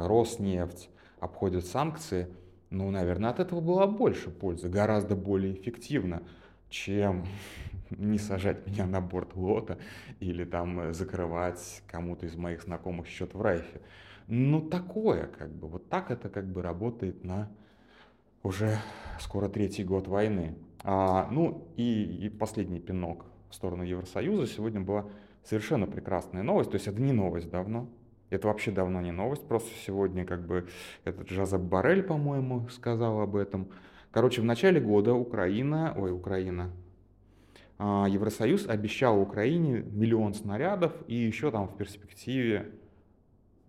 Роснефть 0.08 0.88
обходят 1.20 1.66
санкции, 1.66 2.28
ну, 2.70 2.90
наверное, 2.90 3.30
от 3.30 3.38
этого 3.38 3.60
было 3.60 3.86
больше 3.86 4.30
пользы, 4.30 4.70
гораздо 4.70 5.14
более 5.14 5.52
эффективно, 5.52 6.22
чем 6.70 7.26
не 7.90 8.18
сажать 8.18 8.66
меня 8.66 8.86
на 8.86 9.02
борт 9.02 9.36
лота 9.36 9.78
или 10.18 10.44
там 10.44 10.94
закрывать 10.94 11.82
кому-то 11.86 12.24
из 12.24 12.34
моих 12.34 12.62
знакомых 12.62 13.06
счет 13.06 13.34
в 13.34 13.42
Райфе. 13.42 13.82
Ну, 14.28 14.62
такое, 14.62 15.26
как 15.26 15.50
бы, 15.54 15.68
вот 15.68 15.90
так 15.90 16.10
это 16.10 16.30
как 16.30 16.50
бы 16.50 16.62
работает 16.62 17.22
на 17.22 17.50
уже 18.42 18.78
скоро 19.20 19.50
третий 19.50 19.84
год 19.84 20.08
войны. 20.08 20.56
А, 20.82 21.28
ну, 21.30 21.68
и, 21.76 22.04
и 22.04 22.28
последний 22.30 22.80
пинок 22.80 23.26
в 23.52 23.54
сторону 23.54 23.82
Евросоюза 23.82 24.46
сегодня 24.46 24.80
была 24.80 25.06
совершенно 25.44 25.86
прекрасная 25.86 26.42
новость, 26.42 26.70
то 26.70 26.76
есть 26.76 26.88
это 26.88 27.00
не 27.00 27.12
новость 27.12 27.50
давно, 27.50 27.88
это 28.30 28.48
вообще 28.48 28.70
давно 28.70 29.00
не 29.02 29.12
новость, 29.12 29.46
просто 29.46 29.70
сегодня 29.84 30.24
как 30.24 30.46
бы 30.46 30.68
этот 31.04 31.28
Жазаб 31.28 31.60
Барель, 31.60 32.02
по-моему, 32.02 32.68
сказал 32.70 33.20
об 33.20 33.36
этом. 33.36 33.68
Короче, 34.10 34.40
в 34.40 34.44
начале 34.44 34.80
года 34.80 35.12
Украина, 35.12 35.94
ой, 35.96 36.12
Украина, 36.12 36.70
а, 37.78 38.06
Евросоюз 38.08 38.66
обещал 38.66 39.20
Украине 39.20 39.80
миллион 39.80 40.32
снарядов 40.32 40.94
и 41.06 41.14
еще 41.14 41.50
там 41.50 41.68
в 41.68 41.76
перспективе 41.76 42.72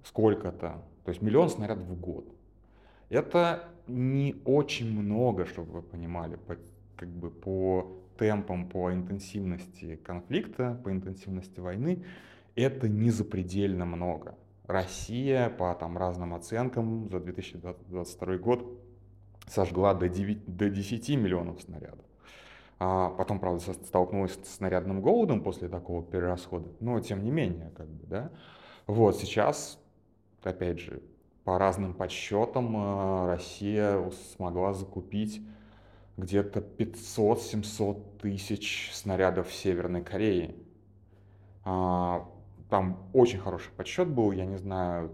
сколько-то, 0.06 0.82
то 1.04 1.10
есть 1.10 1.22
миллион 1.22 1.50
снарядов 1.50 1.86
в 1.86 2.00
год. 2.00 2.26
Это 3.10 3.70
не 3.88 4.42
очень 4.46 4.90
много, 4.98 5.46
чтобы 5.46 5.74
вы 5.74 5.82
понимали, 5.82 6.38
по, 6.38 6.56
как 6.96 7.10
бы 7.10 7.30
по 7.30 8.03
темпам, 8.18 8.70
по 8.70 8.94
интенсивности 8.94 9.96
конфликта, 9.98 10.80
по 10.84 10.92
интенсивности 10.92 11.60
войны, 11.60 12.04
это 12.56 12.88
не 12.88 13.10
запредельно 13.10 13.86
много. 13.86 14.36
Россия 14.68 15.50
по 15.50 15.74
там, 15.76 15.98
разным 15.98 16.34
оценкам 16.34 17.10
за 17.10 17.20
2022 17.20 18.38
год 18.38 18.80
сожгла 19.48 19.94
до, 19.94 20.08
9, 20.08 20.56
до 20.56 20.70
10 20.70 21.10
миллионов 21.10 21.62
снарядов. 21.62 22.06
А 22.80 23.10
потом, 23.10 23.40
правда, 23.40 23.62
столкнулась 23.86 24.38
с 24.44 24.56
снарядным 24.56 25.02
голодом 25.02 25.42
после 25.42 25.70
такого 25.70 26.04
перерасхода, 26.04 26.70
но 26.80 27.00
тем 27.00 27.24
не 27.24 27.32
менее, 27.32 27.72
как 27.78 27.88
бы, 27.88 28.06
да. 28.08 28.32
Вот 28.88 29.18
сейчас, 29.18 29.80
опять 30.44 30.80
же, 30.80 31.02
по 31.44 31.58
разным 31.58 31.94
подсчетам, 31.94 32.76
э, 32.76 33.28
Россия 33.28 34.10
смогла 34.36 34.74
закупить 34.74 35.42
где-то 36.18 36.60
500-700 36.60 38.20
тысяч 38.20 38.92
снарядов 38.94 39.50
в 39.50 39.54
Северной 39.54 40.04
Корее. 40.04 40.56
А, 41.66 42.30
там 42.70 43.10
очень 43.14 43.40
хороший 43.40 43.72
подсчет 43.72 44.08
был, 44.08 44.32
я 44.32 44.46
не 44.46 44.58
знаю, 44.58 45.12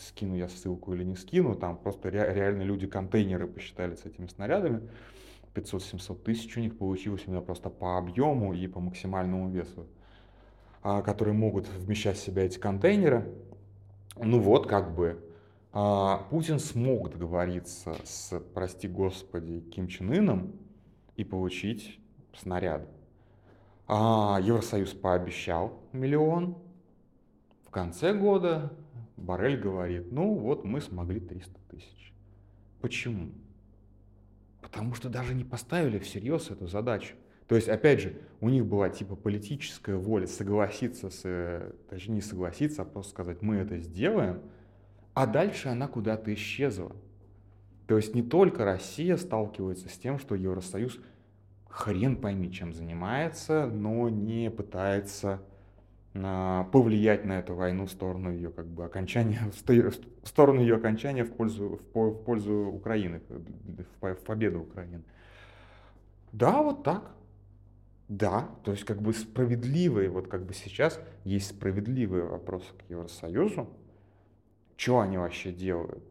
скину 0.00 0.34
я 0.34 0.48
ссылку 0.48 0.94
или 0.94 1.04
не 1.04 1.16
скину, 1.16 1.54
там 1.54 1.76
просто 1.76 2.08
реально 2.08 2.62
люди 2.62 2.86
контейнеры 2.86 3.46
посчитали 3.46 3.94
с 3.94 4.04
этими 4.04 4.26
снарядами. 4.26 4.88
500-700 5.54 6.22
тысяч 6.22 6.56
у 6.56 6.60
них 6.60 6.78
получилось 6.78 7.24
именно 7.26 7.42
просто 7.42 7.68
по 7.68 7.98
объему 7.98 8.54
и 8.54 8.66
по 8.66 8.80
максимальному 8.80 9.50
весу, 9.50 9.86
а, 10.82 11.02
которые 11.02 11.34
могут 11.34 11.68
вмещать 11.68 12.16
в 12.16 12.22
себя 12.22 12.44
эти 12.44 12.58
контейнеры. 12.58 13.28
Ну 14.16 14.40
вот, 14.40 14.66
как 14.66 14.94
бы, 14.94 15.22
а, 15.72 16.18
Путин 16.30 16.58
смог 16.58 17.10
договориться 17.10 17.96
с, 18.04 18.38
прости 18.54 18.88
господи, 18.88 19.60
Ким 19.60 19.88
Чен 19.88 20.12
Ыном 20.12 20.52
и 21.16 21.24
получить 21.24 21.98
снаряд. 22.34 22.86
А 23.88 24.38
Евросоюз 24.42 24.92
пообещал 24.92 25.80
миллион. 25.92 26.56
В 27.66 27.70
конце 27.70 28.12
года 28.12 28.72
Барель 29.16 29.58
говорит, 29.58 30.12
ну 30.12 30.34
вот 30.34 30.64
мы 30.64 30.80
смогли 30.80 31.20
300 31.20 31.58
тысяч. 31.70 32.12
Почему? 32.80 33.32
Потому 34.60 34.94
что 34.94 35.08
даже 35.08 35.34
не 35.34 35.44
поставили 35.44 35.98
всерьез 35.98 36.50
эту 36.50 36.66
задачу. 36.66 37.14
То 37.48 37.56
есть, 37.56 37.68
опять 37.68 38.00
же, 38.00 38.16
у 38.40 38.48
них 38.48 38.66
была 38.66 38.88
типа 38.88 39.16
политическая 39.16 39.96
воля 39.96 40.26
согласиться 40.26 41.10
с, 41.10 41.74
точнее 41.88 42.16
не 42.16 42.20
согласиться, 42.20 42.82
а 42.82 42.84
просто 42.84 43.10
сказать, 43.10 43.42
мы 43.42 43.56
это 43.56 43.78
сделаем, 43.78 44.42
а 45.14 45.26
дальше 45.26 45.68
она 45.68 45.88
куда-то 45.88 46.32
исчезла. 46.34 46.92
То 47.86 47.96
есть 47.96 48.14
не 48.14 48.22
только 48.22 48.64
Россия 48.64 49.16
сталкивается 49.16 49.88
с 49.88 49.98
тем, 49.98 50.18
что 50.18 50.34
Евросоюз 50.34 50.98
хрен 51.68 52.16
пойми 52.16 52.50
чем 52.52 52.72
занимается, 52.72 53.66
но 53.66 54.08
не 54.08 54.50
пытается 54.50 55.42
а, 56.14 56.64
повлиять 56.64 57.24
на 57.24 57.38
эту 57.38 57.54
войну 57.54 57.86
в 57.86 57.90
сторону 57.90 58.30
ее 58.30 58.50
как 58.50 58.66
бы 58.66 58.84
окончания, 58.84 59.40
в 59.50 60.26
сторону 60.26 60.60
ее 60.60 60.76
окончания 60.76 61.24
в 61.24 61.32
пользу, 61.32 61.80
в 61.94 62.12
пользу 62.24 62.68
Украины, 62.72 63.20
в 64.00 64.14
победу 64.14 64.60
Украины. 64.60 65.02
Да, 66.32 66.62
вот 66.62 66.82
так. 66.82 67.14
Да, 68.08 68.50
то 68.62 68.72
есть 68.72 68.84
как 68.84 69.00
бы 69.00 69.14
справедливые, 69.14 70.10
вот 70.10 70.28
как 70.28 70.44
бы 70.44 70.52
сейчас 70.52 71.00
есть 71.24 71.48
справедливые 71.48 72.24
вопросы 72.24 72.66
к 72.74 72.90
Евросоюзу, 72.90 73.70
что 74.82 74.98
они 74.98 75.16
вообще 75.16 75.52
делают? 75.52 76.02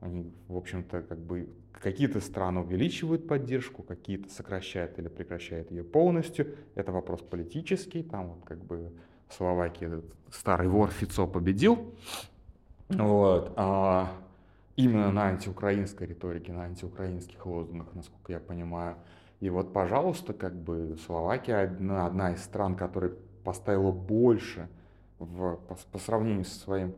Они, 0.00 0.32
в 0.46 0.56
общем-то, 0.56 1.02
как 1.02 1.18
бы 1.18 1.48
какие-то 1.72 2.20
страны 2.20 2.60
увеличивают 2.60 3.26
поддержку, 3.26 3.82
какие-то 3.82 4.30
сокращают 4.30 4.96
или 5.00 5.08
прекращают 5.08 5.72
ее 5.72 5.82
полностью. 5.82 6.54
Это 6.76 6.92
вопрос 6.92 7.20
политический. 7.22 8.04
Там 8.04 8.28
вот 8.28 8.44
как 8.44 8.62
бы 8.64 8.92
в 9.26 9.34
Словакии 9.34 9.88
этот 9.88 10.04
старый 10.30 10.68
вор 10.68 10.90
Фицо 10.90 11.26
победил. 11.26 11.92
Вот. 12.90 13.52
А 13.56 14.12
именно 14.76 15.10
на 15.10 15.24
антиукраинской 15.30 16.06
риторике, 16.06 16.52
на 16.52 16.64
антиукраинских 16.64 17.44
лозунгах, 17.44 17.92
насколько 17.94 18.30
я 18.30 18.38
понимаю. 18.38 18.98
И 19.40 19.50
вот, 19.50 19.72
пожалуйста, 19.72 20.32
как 20.32 20.54
бы 20.54 20.96
Словакия 21.06 21.64
одна, 21.64 22.06
одна 22.06 22.34
из 22.34 22.44
стран, 22.44 22.76
которая 22.76 23.14
поставила 23.42 23.90
больше 23.90 24.68
в, 25.18 25.56
по, 25.56 25.76
по 25.90 25.98
сравнению 25.98 26.44
со 26.44 26.56
своим 26.60 26.94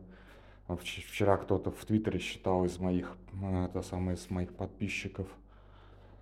Вчера 0.67 1.37
кто-то 1.37 1.71
в 1.71 1.85
Твиттере 1.85 2.19
считал 2.19 2.65
из 2.65 2.77
моих, 2.77 3.15
это 3.41 3.81
самое, 3.81 4.17
из 4.17 4.29
моих 4.29 4.53
подписчиков 4.53 5.27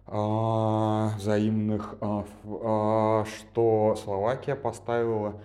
а, 0.05 1.13
взаимных, 1.17 1.95
а, 1.99 2.25
а, 2.43 3.25
что 3.25 3.95
Словакия 3.95 4.55
поставила 4.55 5.41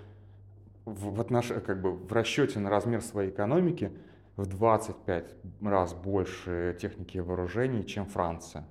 в, 0.84 1.14
в, 1.14 1.20
отнош... 1.20 1.46
как 1.64 1.80
бы 1.80 1.92
в 1.92 2.12
расчете 2.12 2.58
на 2.58 2.68
размер 2.68 3.00
своей 3.00 3.30
экономики 3.30 3.90
в 4.36 4.46
25 4.46 5.34
раз 5.62 5.94
больше 5.94 6.76
техники 6.78 7.16
и 7.16 7.20
вооружений, 7.20 7.86
чем 7.86 8.04
Франция. 8.04 8.66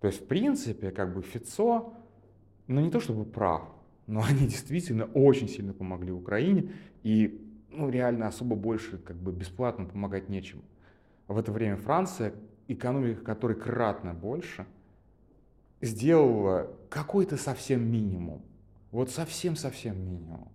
То 0.00 0.08
есть, 0.08 0.22
в 0.22 0.26
принципе, 0.26 0.90
как 0.90 1.14
бы 1.14 1.22
Фицо, 1.22 1.94
ну 2.66 2.80
не 2.80 2.90
то 2.90 2.98
чтобы 2.98 3.24
прав, 3.24 3.62
но 4.06 4.22
они 4.28 4.46
действительно 4.48 5.04
очень 5.14 5.48
сильно 5.48 5.72
помогли 5.72 6.10
Украине. 6.10 6.72
И 7.04 7.43
ну, 7.76 7.90
реально 7.90 8.28
особо 8.28 8.56
больше 8.56 8.98
как 8.98 9.16
бы 9.16 9.32
бесплатно 9.32 9.86
помогать 9.86 10.28
нечем. 10.28 10.62
В 11.28 11.38
это 11.38 11.52
время 11.52 11.76
Франция, 11.76 12.34
экономика 12.68 13.22
которой 13.22 13.54
кратно 13.54 14.14
больше, 14.14 14.66
сделала 15.80 16.70
какой-то 16.88 17.36
совсем 17.36 17.82
минимум. 17.82 18.42
Вот 18.90 19.10
совсем-совсем 19.10 19.98
минимум. 19.98 20.48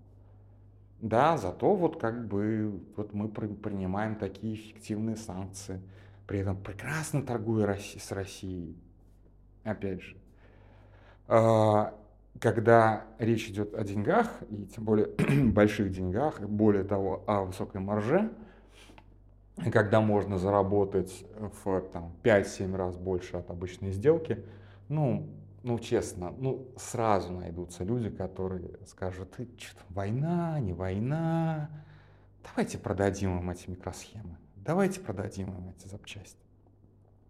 Да, 1.01 1.37
зато 1.37 1.75
вот 1.75 1.99
как 1.99 2.27
бы 2.27 2.81
вот 2.95 3.13
мы 3.13 3.29
принимаем 3.29 4.15
такие 4.15 4.55
эффективные 4.55 5.15
санкции, 5.15 5.81
при 6.27 6.39
этом 6.39 6.61
прекрасно 6.61 7.21
торгуя 7.21 7.73
с 7.75 8.11
Россией. 8.11 8.75
Опять 9.63 10.01
же. 10.01 10.17
Когда 12.39 13.05
речь 13.17 13.49
идет 13.49 13.73
о 13.73 13.83
деньгах, 13.83 14.31
и 14.49 14.65
тем 14.65 14.85
более 14.85 15.07
больших 15.51 15.91
деньгах, 15.91 16.39
более 16.41 16.83
того, 16.83 17.23
о 17.27 17.43
высокой 17.43 17.81
марже, 17.81 18.31
когда 19.71 19.99
можно 19.99 20.37
заработать 20.37 21.25
в 21.37 21.81
там, 21.93 22.13
5-7 22.23 22.75
раз 22.75 22.95
больше 22.97 23.37
от 23.37 23.49
обычной 23.49 23.91
сделки, 23.91 24.43
ну, 24.87 25.29
ну, 25.63 25.77
честно, 25.79 26.33
ну, 26.37 26.67
сразу 26.77 27.33
найдутся 27.33 27.83
люди, 27.83 28.09
которые 28.09 28.71
скажут, 28.87 29.33
что 29.57 29.81
война, 29.89 30.59
не 30.59 30.73
война, 30.73 31.69
давайте 32.43 32.77
продадим 32.77 33.39
им 33.39 33.49
эти 33.49 33.69
микросхемы, 33.69 34.37
давайте 34.55 35.01
продадим 35.01 35.49
им 35.49 35.69
эти 35.69 35.87
запчасти. 35.87 36.48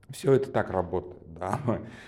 Все 0.09 0.33
это 0.33 0.51
так 0.51 0.69
работает, 0.69 1.21
да. 1.39 1.59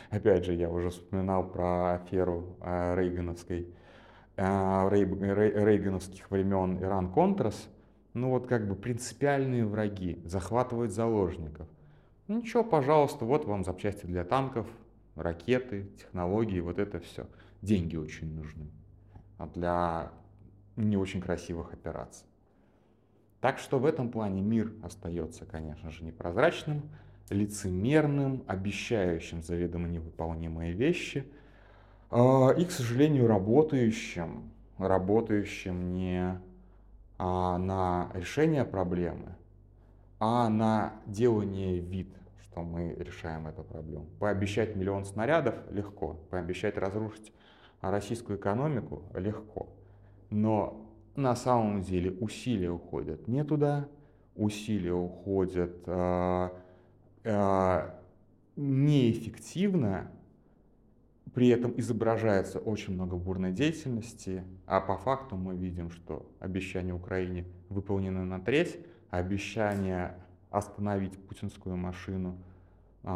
Опять 0.09 0.45
же, 0.45 0.53
я 0.53 0.69
уже 0.69 0.89
вспоминал 0.89 1.47
про 1.47 1.95
аферу 1.95 2.57
э, 2.61 2.95
Рейгановской, 2.95 3.73
э, 4.35 4.89
рейгановских 4.89 6.29
времен 6.31 6.81
Иран-Контрас. 6.81 7.69
Ну 8.13 8.29
вот 8.31 8.47
как 8.47 8.67
бы 8.67 8.75
принципиальные 8.75 9.65
враги 9.65 10.21
захватывают 10.25 10.91
заложников. 10.91 11.67
Ну 12.27 12.39
ничего, 12.39 12.63
пожалуйста, 12.63 13.25
вот 13.25 13.45
вам 13.45 13.63
запчасти 13.63 14.05
для 14.05 14.25
танков, 14.25 14.67
ракеты, 15.15 15.87
технологии, 15.97 16.59
вот 16.59 16.79
это 16.79 16.99
все. 16.99 17.27
Деньги 17.61 17.95
очень 17.95 18.33
нужны 18.35 18.69
а 19.41 19.47
для 19.47 20.11
не 20.75 20.97
очень 20.97 21.19
красивых 21.19 21.73
операций. 21.73 22.27
Так 23.39 23.57
что 23.57 23.79
в 23.79 23.85
этом 23.85 24.11
плане 24.11 24.41
мир 24.41 24.71
остается, 24.83 25.45
конечно 25.45 25.89
же, 25.89 26.03
непрозрачным, 26.03 26.83
лицемерным, 27.29 28.43
обещающим 28.47 29.43
заведомо 29.43 29.87
невыполнимые 29.87 30.73
вещи 30.73 31.25
а, 32.09 32.49
и, 32.49 32.65
к 32.65 32.71
сожалению, 32.71 33.27
работающим, 33.27 34.51
работающим 34.77 35.93
не 35.93 36.39
а, 37.17 37.57
на 37.57 38.09
решение 38.13 38.65
проблемы, 38.65 39.35
а 40.19 40.49
на 40.49 40.93
делание 41.05 41.79
вид, 41.79 42.09
что 42.41 42.61
мы 42.61 42.95
решаем 42.97 43.47
эту 43.47 43.63
проблему. 43.63 44.07
Пообещать 44.19 44.75
миллион 44.75 45.05
снарядов 45.05 45.55
легко, 45.69 46.19
пообещать 46.29 46.77
разрушить 46.77 47.31
российскую 47.81 48.37
экономику 48.37 49.03
легко, 49.13 49.69
но 50.29 50.85
на 51.15 51.35
самом 51.35 51.81
деле 51.81 52.11
усилия 52.19 52.71
уходят 52.71 53.27
не 53.27 53.43
туда, 53.43 53.87
усилия 54.35 54.93
уходят 54.93 55.75
э, 55.85 56.49
неэффективно, 58.55 60.11
при 61.33 61.47
этом 61.47 61.73
изображается 61.77 62.59
очень 62.59 62.93
много 62.93 63.15
бурной 63.15 63.53
деятельности, 63.53 64.43
а 64.65 64.81
по 64.81 64.97
факту 64.97 65.37
мы 65.37 65.55
видим, 65.55 65.89
что 65.89 66.29
обещание 66.39 66.93
Украине 66.93 67.45
выполнено 67.69 68.25
на 68.25 68.39
треть, 68.39 68.79
а 69.09 69.17
обещание 69.17 70.15
остановить 70.49 71.17
путинскую 71.17 71.77
машину, 71.77 72.37
э, 73.03 73.07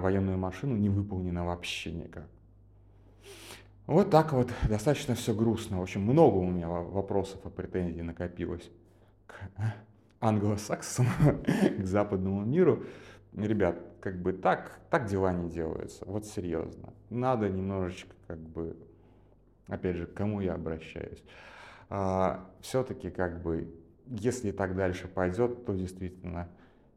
военную 0.00 0.38
машину 0.38 0.76
не 0.76 0.88
выполнено 0.88 1.44
вообще 1.44 1.92
никак. 1.92 2.26
Вот 3.86 4.10
так 4.10 4.32
вот, 4.32 4.50
достаточно 4.66 5.14
все 5.14 5.34
грустно. 5.34 5.82
Очень 5.82 6.00
много 6.00 6.36
у 6.36 6.50
меня 6.50 6.68
вопросов 6.68 7.44
и 7.44 7.50
претензий 7.50 8.00
накопилось 8.00 8.70
к 9.26 9.34
англосаксам, 10.20 11.06
к 11.78 11.84
западному 11.84 12.44
миру. 12.46 12.84
Ребят, 13.34 13.78
как 14.00 14.20
бы 14.20 14.32
так, 14.32 14.80
так 14.90 15.06
дела 15.06 15.32
не 15.32 15.50
делаются. 15.50 16.04
Вот 16.06 16.26
серьезно. 16.26 16.92
Надо 17.10 17.48
немножечко, 17.48 18.14
как 18.26 18.38
бы, 18.38 18.76
опять 19.66 19.96
же, 19.96 20.06
к 20.06 20.14
кому 20.14 20.40
я 20.40 20.54
обращаюсь. 20.54 21.22
А, 21.90 22.48
все-таки, 22.60 23.10
как 23.10 23.42
бы, 23.42 23.74
если 24.06 24.52
так 24.52 24.76
дальше 24.76 25.08
пойдет, 25.08 25.64
то 25.64 25.74
действительно 25.74 26.48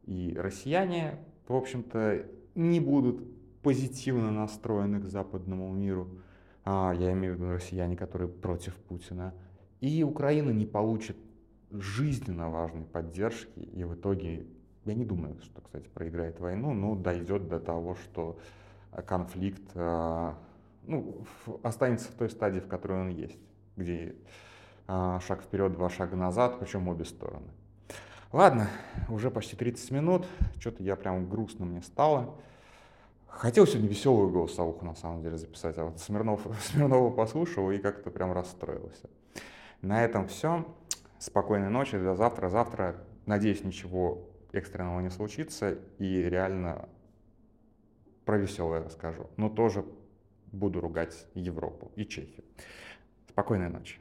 и 0.04 0.34
россияне, 0.38 1.18
в 1.48 1.54
общем-то, 1.54 2.24
не 2.54 2.80
будут 2.80 3.22
позитивно 3.62 4.30
настроены 4.30 5.00
к 5.00 5.04
западному 5.04 5.72
миру 5.72 6.08
а, 6.70 6.92
я 6.92 7.12
имею 7.12 7.34
в 7.34 7.36
виду 7.38 7.50
россияне, 7.52 7.96
которые 7.96 8.28
против 8.28 8.74
Путина, 8.74 9.32
и 9.80 10.02
Украина 10.02 10.50
не 10.50 10.66
получит 10.66 11.16
жизненно 11.70 12.50
важной 12.50 12.84
поддержки, 12.84 13.60
и 13.60 13.84
в 13.84 13.94
итоге, 13.94 14.46
я 14.88 14.94
не 14.94 15.04
думаю, 15.04 15.36
что, 15.42 15.60
кстати, 15.60 15.88
проиграет 15.88 16.40
войну, 16.40 16.72
но 16.72 16.94
дойдет 16.94 17.48
до 17.48 17.60
того, 17.60 17.94
что 17.94 18.38
конфликт 19.06 19.62
а, 19.74 20.36
ну, 20.86 21.24
останется 21.62 22.10
в 22.10 22.14
той 22.14 22.30
стадии, 22.30 22.60
в 22.60 22.66
которой 22.66 23.00
он 23.00 23.08
есть, 23.08 23.38
где 23.76 24.14
а, 24.86 25.20
шаг 25.20 25.42
вперед, 25.42 25.72
два 25.72 25.90
шага 25.90 26.16
назад, 26.16 26.58
причем 26.58 26.88
обе 26.88 27.04
стороны. 27.04 27.48
Ладно, 28.32 28.68
уже 29.08 29.30
почти 29.30 29.56
30 29.56 29.90
минут, 29.90 30.26
что-то 30.58 30.82
я 30.82 30.96
прям 30.96 31.28
грустно 31.28 31.64
мне 31.64 31.82
стало. 31.82 32.34
Хотел 33.26 33.66
сегодня 33.66 33.88
веселую 33.88 34.30
голосовуху 34.30 34.84
на 34.84 34.94
самом 34.94 35.22
деле 35.22 35.38
записать, 35.38 35.78
а 35.78 35.84
вот 35.84 36.00
Смирнов, 36.00 36.46
Смирнова 36.64 37.10
послушал 37.10 37.70
и 37.70 37.78
как-то 37.78 38.10
прям 38.10 38.32
расстроился. 38.32 39.08
На 39.80 40.04
этом 40.04 40.26
все. 40.26 40.66
Спокойной 41.18 41.68
ночи, 41.68 41.98
до 41.98 42.14
завтра. 42.14 42.48
Завтра, 42.48 42.96
надеюсь, 43.26 43.64
ничего 43.64 44.24
экстренного 44.52 45.00
не 45.00 45.10
случится 45.10 45.78
и 45.98 46.22
реально 46.22 46.88
про 48.24 48.38
веселое 48.38 48.84
расскажу. 48.84 49.28
Но 49.36 49.48
тоже 49.48 49.84
буду 50.52 50.80
ругать 50.80 51.26
Европу 51.34 51.92
и 51.96 52.04
Чехию. 52.04 52.44
Спокойной 53.28 53.68
ночи. 53.68 53.98